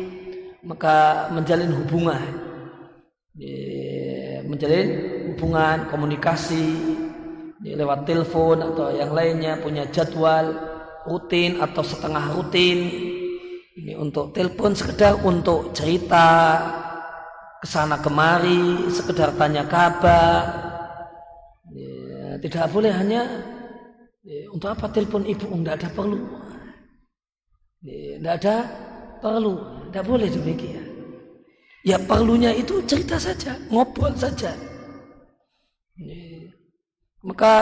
[0.62, 2.22] maka menjalin hubungan.
[4.46, 4.88] Menjalin
[5.32, 6.66] hubungan komunikasi
[7.62, 10.54] lewat telepon atau yang lainnya punya jadwal
[11.06, 12.78] rutin atau setengah rutin.
[13.72, 16.60] Ini untuk telepon sekedar untuk cerita
[17.62, 20.42] ke sana kemari sekedar tanya kabar.
[21.72, 23.24] Ya, tidak boleh hanya
[24.20, 25.48] ya, untuk apa telepon ibu?
[25.48, 26.20] Tidak ada perlu.
[27.80, 28.56] Tidak ada
[29.24, 30.88] perlu tidak boleh demikian.
[31.84, 34.56] Ya perlunya itu cerita saja, ngobrol saja.
[37.20, 37.54] Maka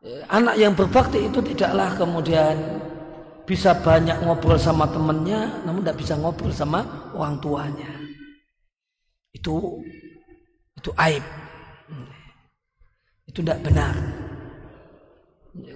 [0.00, 2.56] eh, anak yang berbakti itu tidaklah kemudian
[3.44, 7.92] bisa banyak ngobrol sama temannya, namun tidak bisa ngobrol sama orang tuanya.
[9.36, 9.84] Itu
[10.80, 11.24] itu aib.
[13.28, 13.92] Itu tidak benar.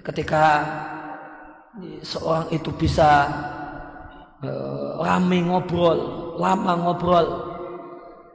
[0.01, 0.43] Ketika
[2.01, 3.29] seorang itu bisa
[4.43, 5.97] uh, rame ngobrol,
[6.37, 7.25] lama ngobrol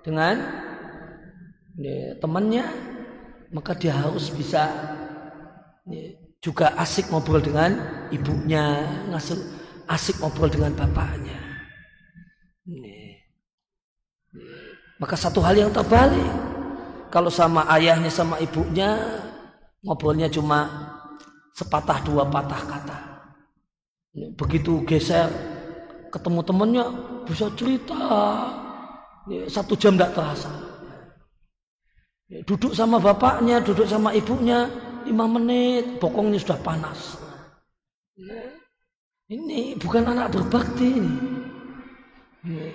[0.03, 0.39] dengan
[1.79, 2.67] ya, temannya,
[3.55, 4.67] maka dia harus bisa
[6.43, 7.79] juga asik ngobrol dengan
[8.11, 9.39] ibunya, ngasih
[9.87, 11.39] asik ngobrol dengan bapaknya.
[12.67, 13.03] Ya.
[15.03, 16.31] Maka satu hal yang terbalik,
[17.11, 18.95] kalau sama ayahnya sama ibunya
[19.83, 20.71] ngobrolnya cuma
[21.53, 22.99] sepatah dua patah kata.
[24.39, 25.27] Begitu geser
[26.13, 26.85] ketemu temennya
[27.25, 28.01] bisa cerita.
[29.31, 30.51] Ya, satu jam tidak terasa.
[32.29, 34.69] Ya, duduk sama bapaknya duduk sama ibunya
[35.09, 37.17] lima menit bokongnya sudah panas.
[38.19, 38.53] Ya,
[39.33, 41.15] ini bukan anak berbakti ini.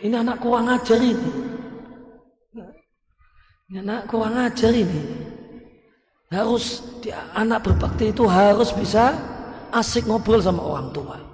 [0.02, 1.30] Ini anak kurang ajar ini.
[3.68, 5.04] Ini anak kurang ajar ini.
[6.32, 6.80] Harus
[7.36, 9.16] anak berbakti itu harus bisa
[9.76, 11.27] asik ngobrol sama orang tua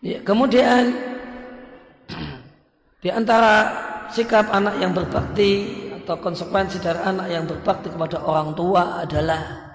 [0.00, 0.96] Ya, kemudian
[3.04, 3.68] di antara
[4.08, 5.68] sikap anak yang berbakti
[6.00, 9.70] atau konsekuensi dari anak yang berbakti kepada orang tua adalah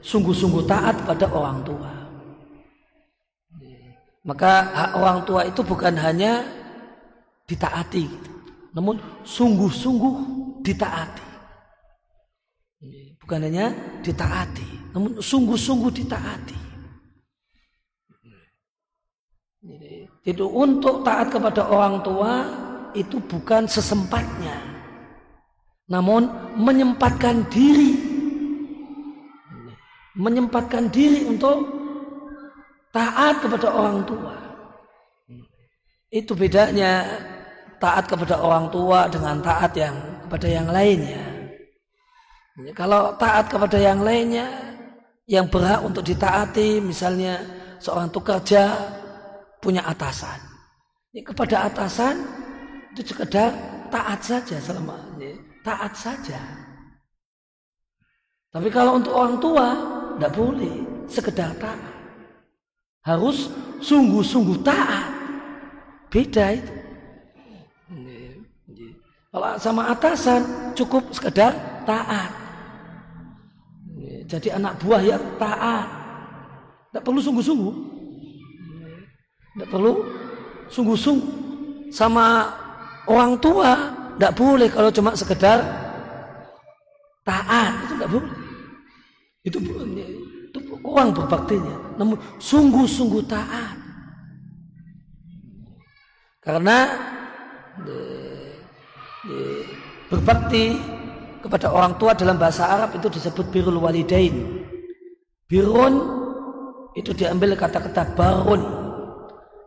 [0.00, 1.90] sungguh-sungguh taat pada orang tua.
[4.20, 6.44] Maka hak orang tua itu bukan hanya
[7.48, 8.04] ditaati,
[8.76, 10.14] namun sungguh-sungguh
[10.60, 11.28] ditaati.
[13.20, 16.58] Bukan hanya ditaati, namun sungguh-sungguh ditaati.
[20.20, 22.32] Jadi untuk taat kepada orang tua
[22.92, 24.56] itu bukan sesempatnya,
[25.88, 26.28] namun
[26.60, 27.96] menyempatkan diri,
[30.16, 31.64] menyempatkan diri untuk
[32.92, 34.34] taat kepada orang tua.
[36.10, 37.06] Itu bedanya
[37.80, 41.24] taat kepada orang tua dengan taat yang kepada yang lainnya.
[42.76, 44.69] Kalau taat kepada yang lainnya,
[45.30, 47.38] yang berhak untuk ditaati, misalnya
[47.78, 48.74] seorang kerja
[49.62, 50.42] punya atasan.
[51.14, 52.18] Ini kepada atasan
[52.90, 53.54] itu sekedar
[53.94, 56.42] taat saja selama ini, taat saja.
[58.50, 59.66] Tapi kalau untuk orang tua
[60.18, 60.74] tidak boleh
[61.06, 62.00] sekedar taat
[63.06, 63.48] harus
[63.80, 65.08] sungguh-sungguh taat.
[66.10, 66.74] Beda itu.
[69.30, 71.54] Kalau sama atasan cukup sekedar
[71.86, 72.39] taat.
[74.30, 75.90] Jadi anak buah yang taat.
[76.90, 77.74] Tidak perlu sungguh-sungguh.
[79.58, 80.06] Tidak perlu
[80.70, 81.34] sungguh-sungguh.
[81.90, 82.46] Sama
[83.10, 83.74] orang tua
[84.14, 85.58] tidak boleh kalau cuma sekedar
[87.26, 87.90] taat.
[87.90, 88.30] Itu tidak boleh.
[89.42, 89.58] Itu
[90.50, 91.98] itu orang berbaktinya.
[91.98, 93.74] Namun sungguh-sungguh taat.
[96.40, 96.78] Karena
[97.82, 97.98] de,
[99.26, 99.38] de,
[100.08, 100.78] berbakti
[101.40, 104.64] kepada orang tua dalam bahasa Arab itu disebut birul walidain.
[105.48, 105.94] Birun
[106.94, 108.62] itu diambil kata-kata barun.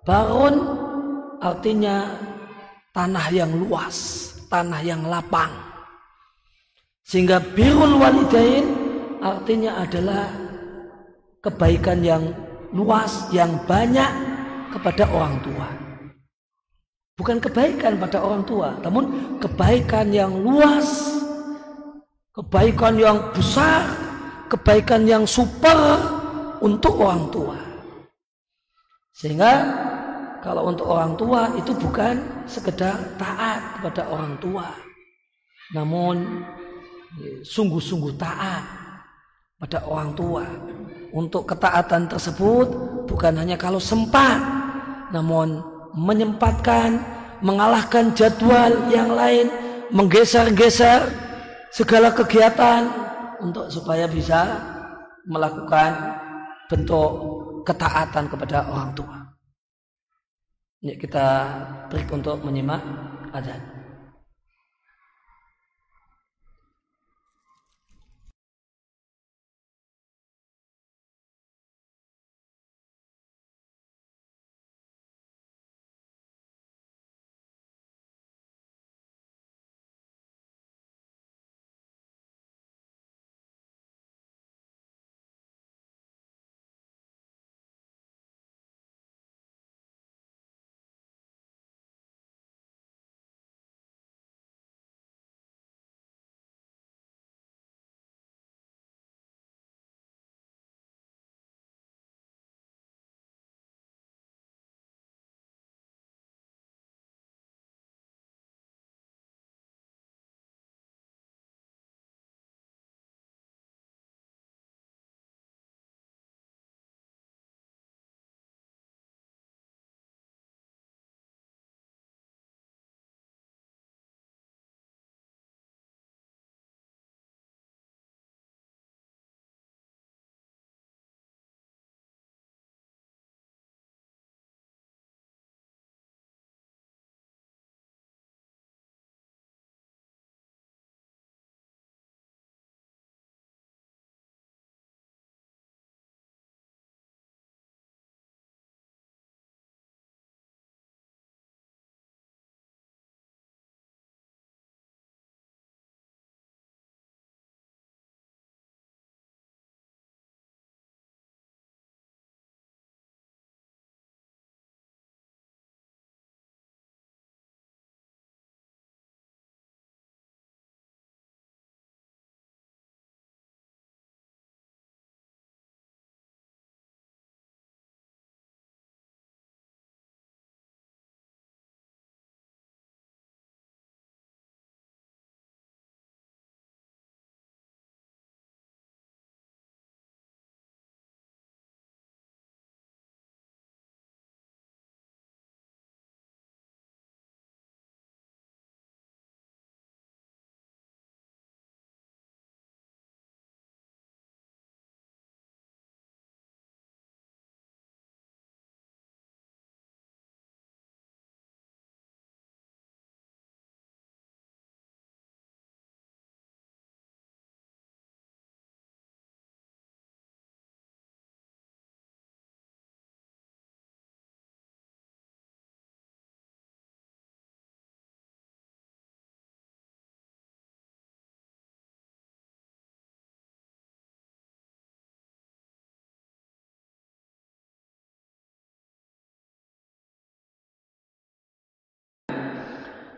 [0.05, 0.55] Barun
[1.41, 2.13] artinya
[2.95, 3.97] tanah yang luas,
[4.47, 5.51] tanah yang lapang.
[7.03, 8.63] Sehingga birul walidain
[9.19, 10.29] artinya adalah
[11.43, 12.23] kebaikan yang
[12.71, 14.07] luas, yang banyak
[14.71, 15.67] kepada orang tua.
[17.13, 21.12] Bukan kebaikan pada orang tua, namun kebaikan yang luas,
[22.33, 23.85] kebaikan yang besar,
[24.49, 25.77] kebaikan yang super
[26.57, 27.57] untuk orang tua.
[29.13, 29.53] Sehingga
[30.41, 34.65] kalau untuk orang tua itu bukan sekedar taat kepada orang tua,
[35.77, 36.41] namun
[37.45, 38.65] sungguh-sungguh taat
[39.61, 40.43] pada orang tua
[41.13, 42.67] untuk ketaatan tersebut
[43.05, 44.41] bukan hanya kalau sempat
[45.13, 45.61] namun
[45.93, 46.97] menyempatkan
[47.45, 49.47] mengalahkan jadwal yang lain
[49.93, 51.05] menggeser-geser
[51.73, 52.85] segala kegiatan
[53.41, 54.61] untuk supaya bisa
[55.25, 56.21] melakukan
[56.69, 57.09] bentuk
[57.65, 59.17] ketaatan kepada orang tua.
[60.85, 61.27] Ini kita
[61.89, 62.83] break untuk menyimak
[63.33, 63.72] adzan.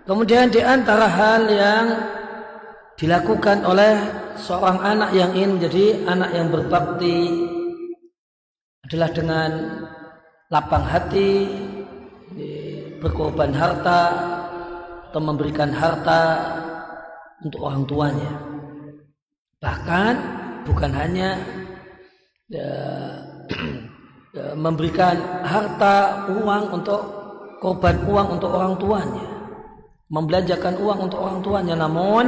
[0.05, 1.85] Kemudian di antara hal yang
[2.93, 3.97] dilakukan oleh
[4.37, 7.17] seorang anak yang ingin menjadi anak yang berbakti
[8.85, 9.51] adalah dengan
[10.53, 11.49] lapang hati,
[13.01, 14.01] berkorban harta
[15.09, 16.21] atau memberikan harta
[17.41, 18.33] untuk orang tuanya.
[19.57, 20.13] Bahkan
[20.69, 21.33] bukan hanya
[22.45, 22.69] ya,
[24.37, 27.01] ya, memberikan harta uang untuk
[27.57, 29.34] korban uang untuk orang tuanya
[30.11, 32.25] membelanjakan uang untuk orang tuanya namun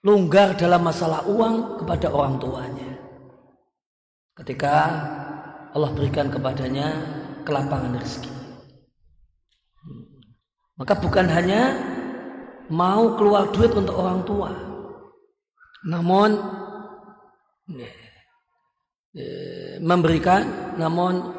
[0.00, 2.90] longgar dalam masalah uang kepada orang tuanya.
[4.34, 4.74] Ketika
[5.70, 6.88] Allah berikan kepadanya
[7.44, 8.32] kelapangan rezeki.
[10.80, 11.76] Maka bukan hanya
[12.70, 14.50] mau keluar duit untuk orang tua
[15.80, 16.38] namun
[19.16, 21.34] eh, memberikan namun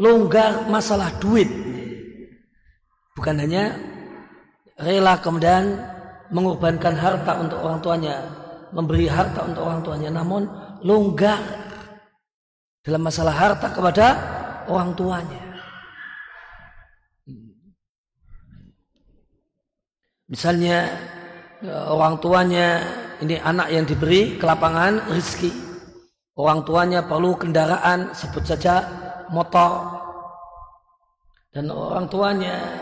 [0.00, 1.46] longgar masalah duit
[3.12, 3.76] Bukan hanya
[4.80, 5.76] rela kemudian
[6.32, 8.16] mengorbankan harta untuk orang tuanya,
[8.72, 10.48] memberi harta untuk orang tuanya, namun
[10.80, 11.38] longgar
[12.80, 14.06] dalam masalah harta kepada
[14.66, 15.42] orang tuanya.
[20.32, 20.88] Misalnya
[21.68, 22.80] orang tuanya
[23.20, 25.52] ini anak yang diberi kelapangan rizki.
[26.32, 28.80] Orang tuanya perlu kendaraan sebut saja
[29.28, 30.00] motor.
[31.52, 32.81] Dan orang tuanya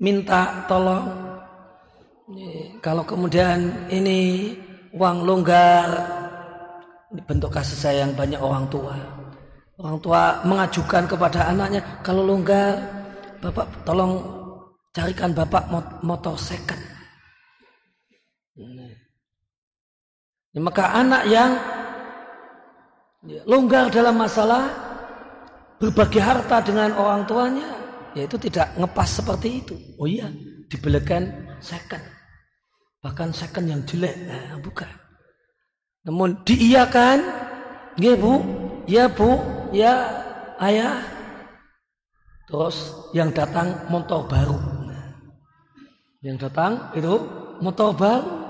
[0.00, 1.06] minta tolong.
[2.80, 4.54] Kalau kemudian ini
[4.94, 5.86] uang longgar
[7.26, 8.94] bentuk kasih sayang banyak orang tua.
[9.80, 12.78] Orang tua mengajukan kepada anaknya kalau longgar
[13.40, 14.20] bapak tolong
[14.94, 15.66] carikan bapak
[16.04, 16.78] motor second.
[20.54, 21.56] Maka anak yang
[23.48, 24.68] longgar dalam masalah
[25.80, 27.79] berbagi harta dengan orang tuanya
[28.14, 29.74] ya itu tidak ngepas seperti itu.
[30.00, 30.28] Oh iya,
[30.70, 32.02] dibelikan second.
[33.00, 34.16] Bahkan second yang jelek.
[34.28, 34.90] Nah, bukan.
[36.04, 37.18] Namun diiyakan,
[37.96, 38.32] ya bu,
[38.84, 39.30] ya bu,
[39.72, 39.92] ya
[40.60, 41.00] ayah.
[42.50, 44.58] Terus yang datang motor baru.
[44.84, 45.06] Nah,
[46.20, 47.14] yang datang itu
[47.62, 48.40] motor baru.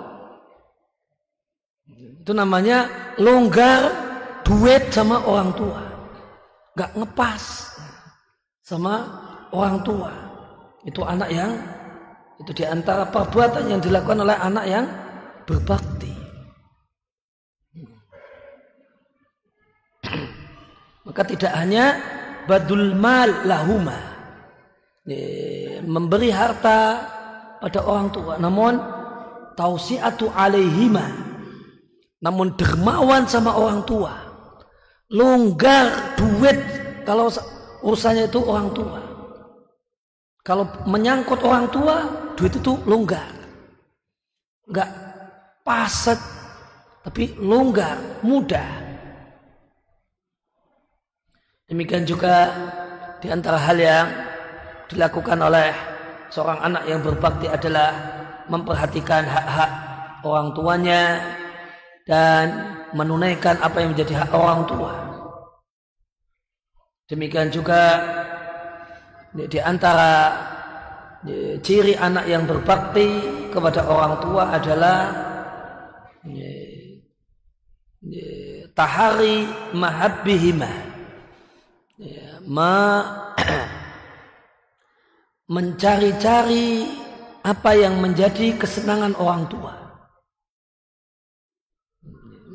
[2.20, 2.88] Itu namanya
[3.18, 3.90] longgar
[4.42, 5.80] duit sama orang tua.
[6.78, 7.42] Gak ngepas
[8.62, 10.10] sama orang tua.
[10.86, 11.52] Itu anak yang
[12.40, 14.88] itu di antara perbuatan yang dilakukan oleh anak yang
[15.44, 16.14] berbakti.
[21.06, 22.00] Maka tidak hanya
[22.48, 24.10] badul mal lahuma
[25.84, 27.02] memberi harta
[27.60, 28.78] pada orang tua, namun
[29.58, 31.04] tausiatu alaihima,
[32.22, 34.12] namun dermawan sama orang tua,
[35.12, 36.56] longgar duit
[37.04, 37.32] kalau
[37.84, 39.09] urusannya itu orang tua.
[40.40, 41.96] Kalau menyangkut orang tua,
[42.32, 43.28] duit itu longgar.
[44.64, 44.90] Enggak
[45.60, 46.16] paset,
[47.04, 48.90] tapi longgar, mudah.
[51.68, 52.50] Demikian juga
[53.20, 54.06] di antara hal yang
[54.90, 55.70] dilakukan oleh
[56.32, 57.94] seorang anak yang berbakti adalah
[58.50, 59.70] memperhatikan hak-hak
[60.26, 61.02] orang tuanya
[62.08, 62.46] dan
[62.96, 64.92] menunaikan apa yang menjadi hak orang tua.
[67.06, 68.02] Demikian juga
[69.30, 70.34] di antara
[71.62, 73.08] ciri anak yang berbakti
[73.52, 74.98] kepada orang tua adalah
[78.74, 80.72] tahari mahabbihima.
[82.48, 82.74] Ma
[85.54, 86.88] mencari-cari
[87.44, 89.74] apa yang menjadi kesenangan orang tua.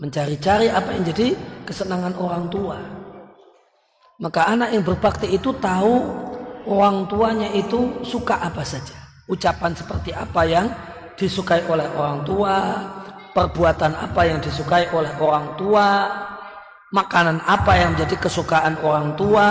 [0.02, 1.28] Mencari-cari apa yang jadi
[1.64, 2.80] kesenangan orang tua.
[4.20, 6.26] Maka anak yang berbakti itu tahu
[6.66, 8.94] orang tuanya itu suka apa saja.
[9.26, 10.70] Ucapan seperti apa yang
[11.18, 12.58] disukai oleh orang tua,
[13.34, 15.88] perbuatan apa yang disukai oleh orang tua,
[16.94, 19.48] makanan apa yang menjadi kesukaan orang tua,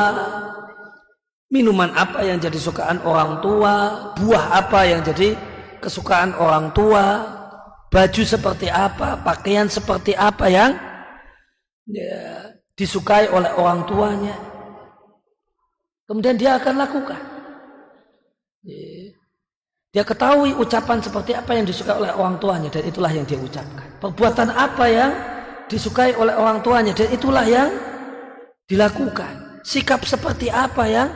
[1.53, 3.75] minuman apa yang jadi kesukaan orang tua,
[4.17, 5.37] buah apa yang jadi
[5.85, 7.05] kesukaan orang tua,
[7.93, 10.73] baju seperti apa, pakaian seperti apa yang
[11.91, 14.54] ya, disukai oleh orang tuanya.
[16.05, 17.21] Kemudian dia akan lakukan.
[19.95, 23.89] Dia ketahui ucapan seperti apa yang disukai oleh orang tuanya dan itulah yang dia ucapkan.
[24.03, 25.13] Perbuatan apa yang
[25.71, 27.71] disukai oleh orang tuanya dan itulah yang
[28.69, 29.63] dilakukan.
[29.65, 31.09] Sikap seperti apa yang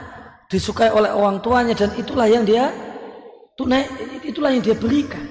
[0.49, 2.73] disukai oleh orang tuanya dan itulah yang dia
[3.61, 3.85] tunai
[4.25, 5.27] itulah yang dia berikan.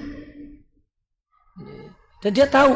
[2.22, 2.74] Dan dia tahu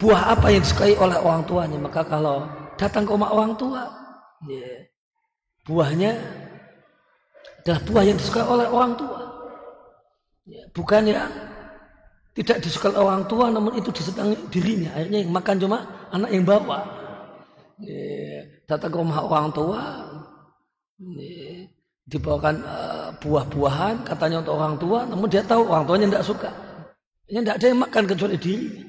[0.00, 1.76] buah apa yang disukai oleh orang tuanya.
[1.76, 2.46] Maka kalau
[2.80, 3.84] datang ke rumah orang tua,
[5.66, 6.14] buahnya
[7.66, 9.20] adalah buah yang disukai oleh orang tua.
[10.46, 11.26] Ya, bukan yang
[12.38, 14.94] tidak disukai orang tua namun itu disenangi dirinya.
[14.94, 15.78] Akhirnya yang makan cuma
[16.14, 16.78] anak yang bawa.
[17.82, 19.82] Ya, datang ke rumah orang tua
[20.96, 21.66] ya,
[22.08, 26.50] dibawakan uh, buah-buahan katanya untuk orang tua namun dia tahu orang tuanya tidak suka.
[27.26, 28.84] Ini tidak ada yang makan kecuali dirinya.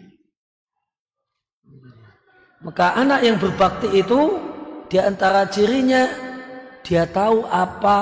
[2.61, 4.38] Maka anak yang berbakti itu
[4.86, 6.26] di antara cirinya
[6.88, 7.97] dia tahu apa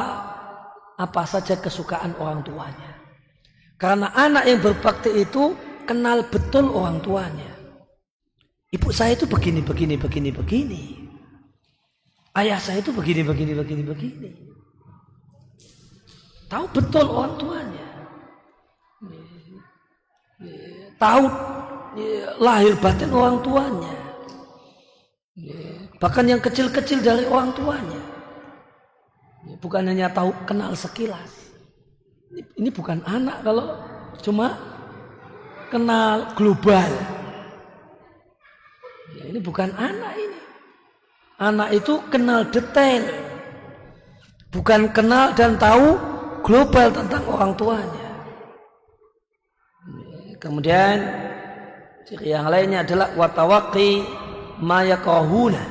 [1.02, 3.02] apa saja kesukaan orang tuanya.
[3.82, 5.58] Karena anak yang berbakti itu
[5.90, 7.50] kenal betul orang tuanya.
[8.70, 10.84] Ibu saya itu begini, begini, begini, begini.
[12.38, 14.30] Ayah saya itu begini, begini, begini, begini.
[16.46, 17.88] Tahu betul orang tuanya.
[21.02, 21.24] Tahu
[22.38, 23.96] lahir batin orang tuanya.
[25.98, 28.05] Bahkan yang kecil-kecil dari orang tuanya.
[29.46, 31.54] Bukan hanya tahu kenal sekilas.
[32.34, 33.78] Ini, bukan anak kalau
[34.20, 34.58] cuma
[35.70, 36.90] kenal global.
[39.16, 40.40] Ya, ini bukan anak ini.
[41.38, 43.06] Anak itu kenal detail.
[44.50, 45.96] Bukan kenal dan tahu
[46.42, 48.06] global tentang orang tuanya.
[50.42, 50.98] Kemudian
[52.06, 54.04] ciri yang lainnya adalah watawaki
[54.60, 55.64] mayakohuna.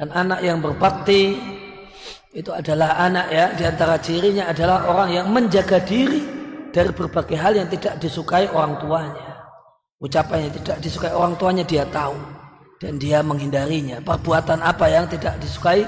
[0.00, 1.36] Dan anak yang berbakti
[2.30, 6.22] itu adalah anak ya di antara cirinya adalah orang yang menjaga diri
[6.70, 9.50] dari berbagai hal yang tidak disukai orang tuanya.
[9.98, 12.14] Ucapan yang tidak disukai orang tuanya dia tahu.
[12.80, 14.00] Dan dia menghindarinya.
[14.00, 15.84] Perbuatan apa yang tidak disukai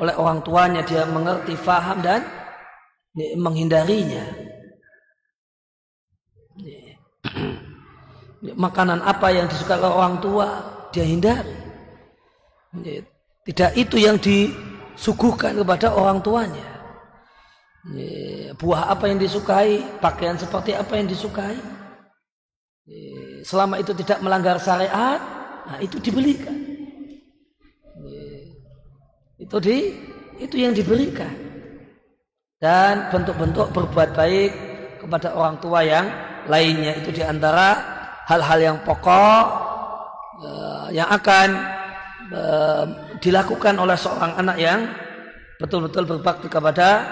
[0.00, 2.22] oleh orang tuanya dia mengerti faham dan
[3.36, 4.24] menghindarinya.
[8.64, 10.46] Makanan apa yang disukai oleh orang tua
[10.94, 11.52] dia hindari.
[13.44, 16.68] Tidak itu yang di suguhkan kepada orang tuanya.
[18.60, 21.56] Buah apa yang disukai, pakaian seperti apa yang disukai.
[23.46, 25.20] Selama itu tidak melanggar syariat,
[25.64, 26.56] nah itu dibelikan.
[29.40, 29.96] Itu di
[30.36, 31.32] itu yang diberikan.
[32.60, 34.52] Dan bentuk-bentuk berbuat baik
[35.00, 36.04] kepada orang tua yang
[36.44, 37.80] lainnya itu di antara
[38.28, 39.44] hal-hal yang pokok
[40.44, 41.48] eh, yang akan
[42.28, 42.84] eh,
[43.20, 44.80] dilakukan oleh seorang anak yang
[45.60, 47.04] betul-betul berbakti kepada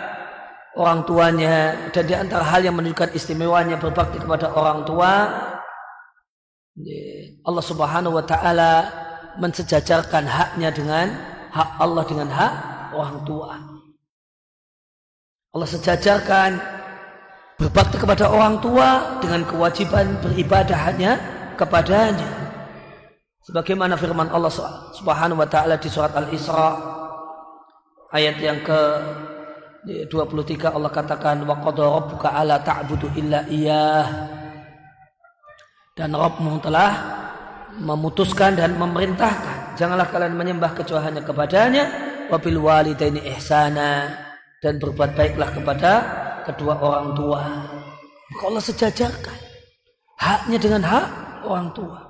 [0.76, 5.12] orang tuanya dan di antara hal yang menunjukkan istimewanya berbakti kepada orang tua
[7.42, 8.72] Allah Subhanahu wa taala
[9.38, 11.10] mensejajarkan haknya dengan
[11.50, 12.54] hak Allah dengan hak
[12.94, 13.58] orang tua.
[15.50, 16.50] Allah sejajarkan
[17.58, 21.18] berbakti kepada orang tua dengan kewajiban beribadah hanya
[21.58, 22.47] kepadanya.
[23.48, 24.52] Sebagaimana firman Allah
[24.92, 26.68] Subhanahu wa taala di surat Al-Isra
[28.12, 28.80] ayat yang ke
[29.88, 34.04] 23 Allah katakan wa rabbuka alla ta'budu illa iyyah.
[35.96, 36.92] Dan Rabbmu telah
[37.80, 41.84] memutuskan dan memerintahkan janganlah kalian menyembah kecuali hanya kepadanya
[42.28, 44.12] wabil walidaini ihsana.
[44.60, 45.92] Dan berbuat baiklah kepada
[46.44, 47.40] kedua orang tua.
[48.28, 49.38] Maka Allah sejajarkan?
[50.20, 51.06] Haknya dengan hak
[51.48, 52.07] orang tua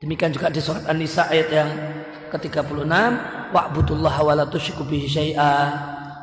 [0.00, 1.70] Demikian juga di surat An-Nisa ayat yang
[2.32, 2.88] ke-36,
[3.52, 5.56] wa'budullah wa la tusyriku bihi syai'a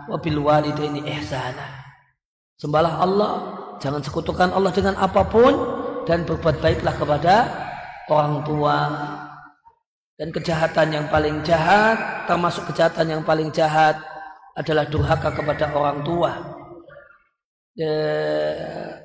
[0.09, 1.78] wa bil walidaini ihsana.
[2.57, 3.32] Sembahlah Allah,
[3.78, 5.53] jangan sekutukan Allah dengan apa pun
[6.09, 7.36] dan berbuat baiklah kepada
[8.09, 8.78] orang tua.
[10.17, 14.01] Dan kejahatan yang paling jahat, termasuk kejahatan yang paling jahat
[14.57, 16.34] adalah durhaka kepada orang tua.
[17.78, 17.89] E,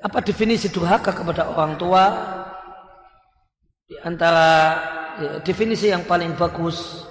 [0.01, 2.32] apa definisi durhaka kepada orang tua?
[3.83, 4.79] Di antara
[5.19, 7.03] ya, definisi yang paling bagus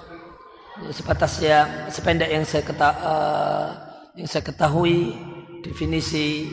[0.81, 3.67] ya, sebatas yang sependek yang saya keta, uh,
[4.17, 5.13] yang saya ketahui
[5.61, 6.49] definisi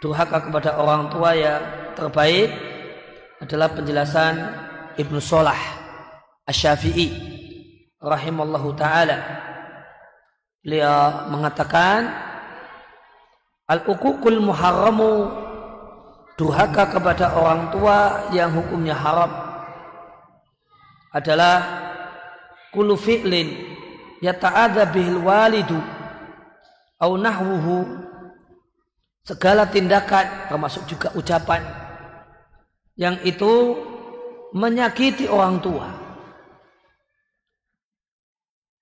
[0.00, 1.60] durhaka kepada orang tua yang
[1.92, 2.48] terbaik
[3.44, 4.34] adalah penjelasan
[4.96, 5.60] Ibnu Solah
[6.48, 7.08] Asy-Syafi'i
[8.00, 9.20] rahimallahu taala.
[10.64, 12.08] Beliau mengatakan
[13.68, 15.28] al-uququl muharramu
[16.40, 19.28] durhaka kepada orang tua yang hukumnya haram
[21.12, 21.60] adalah
[22.72, 23.76] kullu fi'lin
[24.24, 25.76] yata'adza bihil walidu
[26.96, 28.08] au nahwuhu.
[29.20, 31.60] Segala tindakan termasuk juga ucapan
[32.96, 33.76] yang itu
[34.56, 35.92] menyakiti orang tua.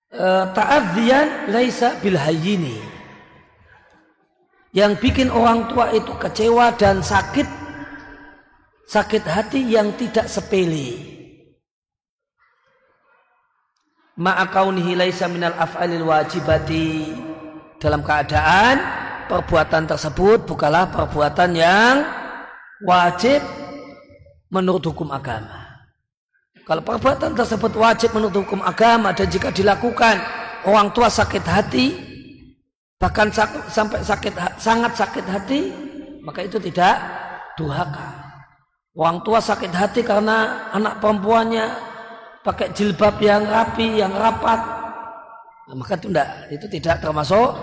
[0.09, 2.98] E, ta'adziyan laisa bil hayyini
[4.75, 7.47] yang bikin orang tua itu kecewa dan sakit
[8.89, 11.19] sakit hati yang tidak sepele
[14.19, 17.15] ma'akaunihi laisa minal af'alil wajibati
[17.79, 18.77] dalam keadaan
[19.31, 22.03] perbuatan tersebut bukanlah perbuatan yang
[22.83, 23.39] wajib
[24.51, 25.69] menurut hukum agama.
[26.65, 30.21] Kalau perbuatan tersebut wajib menurut hukum agama dan jika dilakukan
[30.67, 31.85] orang tua sakit hati,
[32.99, 33.31] bahkan
[33.71, 35.71] sampai sakit sangat sakit hati,
[36.19, 36.99] maka itu tidak
[37.55, 38.27] duhaka.
[38.91, 41.71] Orang tua sakit hati karena anak perempuannya
[42.43, 44.59] pakai jilbab yang rapi, yang rapat,
[45.71, 47.55] nah, maka itu tidak, itu tidak termasuk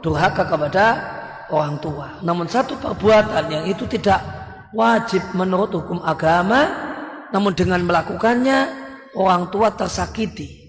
[0.00, 0.86] durhaka kepada
[1.52, 2.16] orang tua.
[2.24, 4.24] Namun satu perbuatan yang itu tidak
[4.72, 6.64] wajib menurut hukum agama,
[7.28, 8.58] namun dengan melakukannya
[9.12, 10.64] orang tua tersakiti.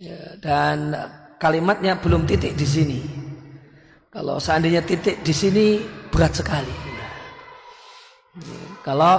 [0.00, 0.96] Ya, dan
[1.40, 3.00] kalimatnya belum titik di sini.
[4.12, 5.66] Kalau seandainya titik di sini
[6.12, 6.74] berat sekali.
[8.84, 9.16] Kalau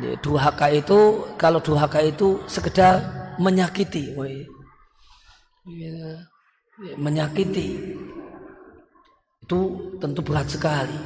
[0.00, 3.02] ya, durhaka itu, kalau durhaka itu sekedar
[3.36, 4.14] menyakiti,
[5.66, 6.06] ya,
[6.96, 7.68] menyakiti
[9.44, 9.60] itu
[10.00, 10.98] tentu berat sekali.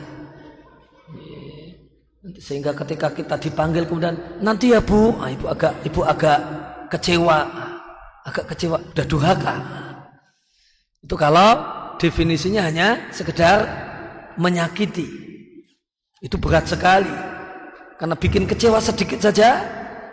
[2.37, 6.41] Sehingga ketika kita dipanggil kemudian nanti ya bu, ah, ibu agak ibu agak
[6.93, 7.39] kecewa,
[8.29, 9.57] agak kecewa, udah durhaka.
[11.03, 11.63] Itu kalau
[11.99, 13.67] definisinya hanya sekedar
[14.39, 15.07] menyakiti.
[16.19, 17.11] Itu berat sekali.
[17.99, 19.63] Karena bikin kecewa sedikit saja,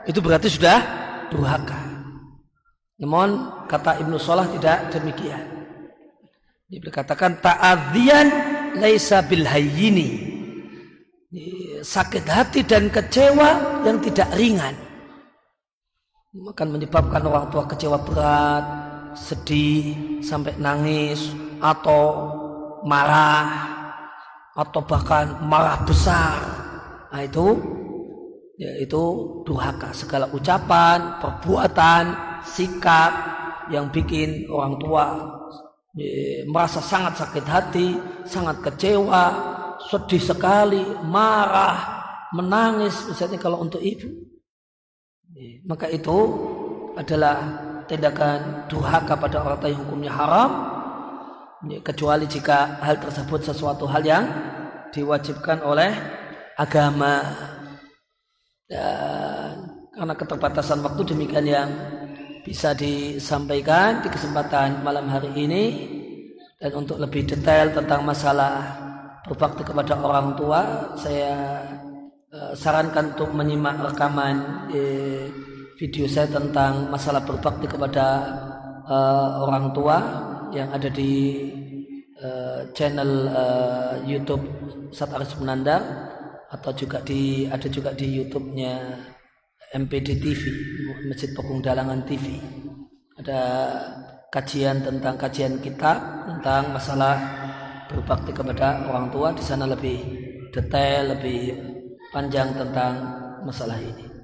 [0.09, 0.81] itu berarti sudah
[1.29, 1.77] durhaka.
[2.97, 5.45] Namun kata Ibnu Salah tidak demikian.
[6.65, 8.27] Dia berkatakan ta'adhiyan
[8.81, 10.33] laisa bil hayyini.
[11.85, 14.73] Sakit hati dan kecewa yang tidak ringan.
[16.49, 18.65] Akan menyebabkan orang tua kecewa berat,
[19.15, 21.31] sedih, sampai nangis,
[21.63, 22.29] atau
[22.85, 23.47] marah,
[24.55, 26.37] atau bahkan marah besar.
[27.11, 27.55] Nah itu,
[28.55, 29.03] yaitu
[29.43, 29.91] duhaka.
[29.91, 32.03] Segala ucapan, perbuatan,
[32.43, 33.11] sikap
[33.73, 35.05] yang bikin orang tua
[36.51, 37.87] merasa sangat sakit hati,
[38.27, 39.25] sangat kecewa,
[39.87, 42.03] sedih sekali, marah,
[42.35, 44.11] menangis misalnya kalau untuk ibu.
[45.67, 46.17] Maka itu
[46.99, 50.49] adalah tindakan durhaka pada orang yang hukumnya haram
[51.81, 54.25] kecuali jika hal tersebut sesuatu hal yang
[54.93, 55.91] diwajibkan oleh
[56.57, 57.21] agama.
[58.65, 61.69] Dan karena keterbatasan waktu demikian yang
[62.45, 65.63] bisa disampaikan di kesempatan malam hari ini
[66.61, 68.85] dan untuk lebih detail tentang masalah
[69.25, 71.33] berbakti kepada orang tua saya
[72.29, 75.25] uh, sarankan untuk menyimak rekaman uh,
[75.75, 78.23] video saya tentang masalah berbakti kepada
[78.87, 79.97] uh, orang tua
[80.55, 81.43] yang ada di
[82.23, 84.43] uh, channel uh, YouTube
[84.95, 85.83] Sataris Menanda
[86.47, 89.03] atau juga di ada juga di YouTube-nya
[89.75, 90.41] MPD TV,
[91.11, 92.39] Masjid Pokong Dalangan TV.
[93.19, 93.39] Ada
[94.31, 97.19] kajian tentang kajian kitab tentang masalah
[97.91, 99.99] berbakti kepada orang tua di sana lebih
[100.55, 101.59] detail, lebih
[102.15, 102.93] panjang tentang
[103.43, 104.14] masalah ini.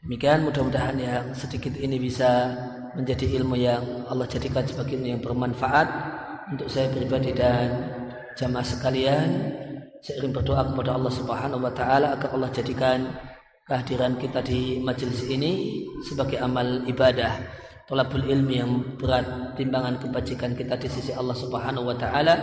[0.00, 2.56] Demikian mudah-mudahan yang sedikit ini bisa
[2.96, 5.88] menjadi ilmu yang Allah jadikan sebagai ilmu yang bermanfaat
[6.56, 7.84] untuk saya pribadi dan
[8.32, 9.28] jamaah sekalian.
[10.00, 13.12] Ingin berdoa kepada Allah Subhanahu wa taala agar Allah jadikan
[13.68, 17.36] kehadiran kita di majelis ini sebagai amal ibadah
[17.84, 22.34] tolabul ilmi yang berat timbangan kebajikan kita di sisi Allah Subhanahu wa taala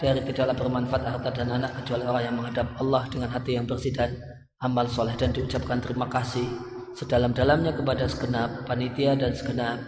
[0.00, 3.92] dari tidaklah bermanfaat harta dan anak kecuali orang yang menghadap Allah dengan hati yang bersih
[3.92, 4.16] dan
[4.64, 9.78] amal soleh dan diucapkan terima kasih sedalam-dalamnya kepada segenap panitia dan segenap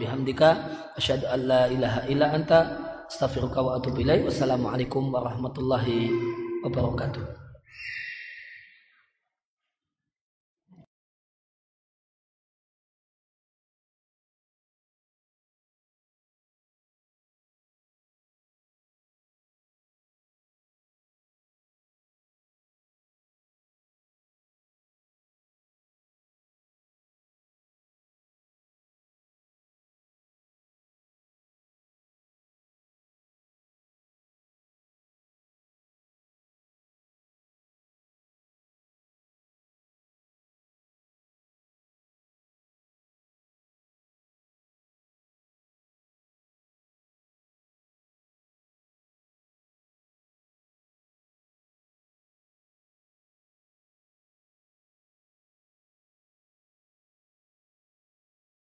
[0.99, 4.26] asyhadu an la ilaha illa anta astaghfiruka wa atubu ilaik.
[4.26, 6.11] Wassalamualaikum warahmatullahi
[6.66, 7.45] wabarakatuh.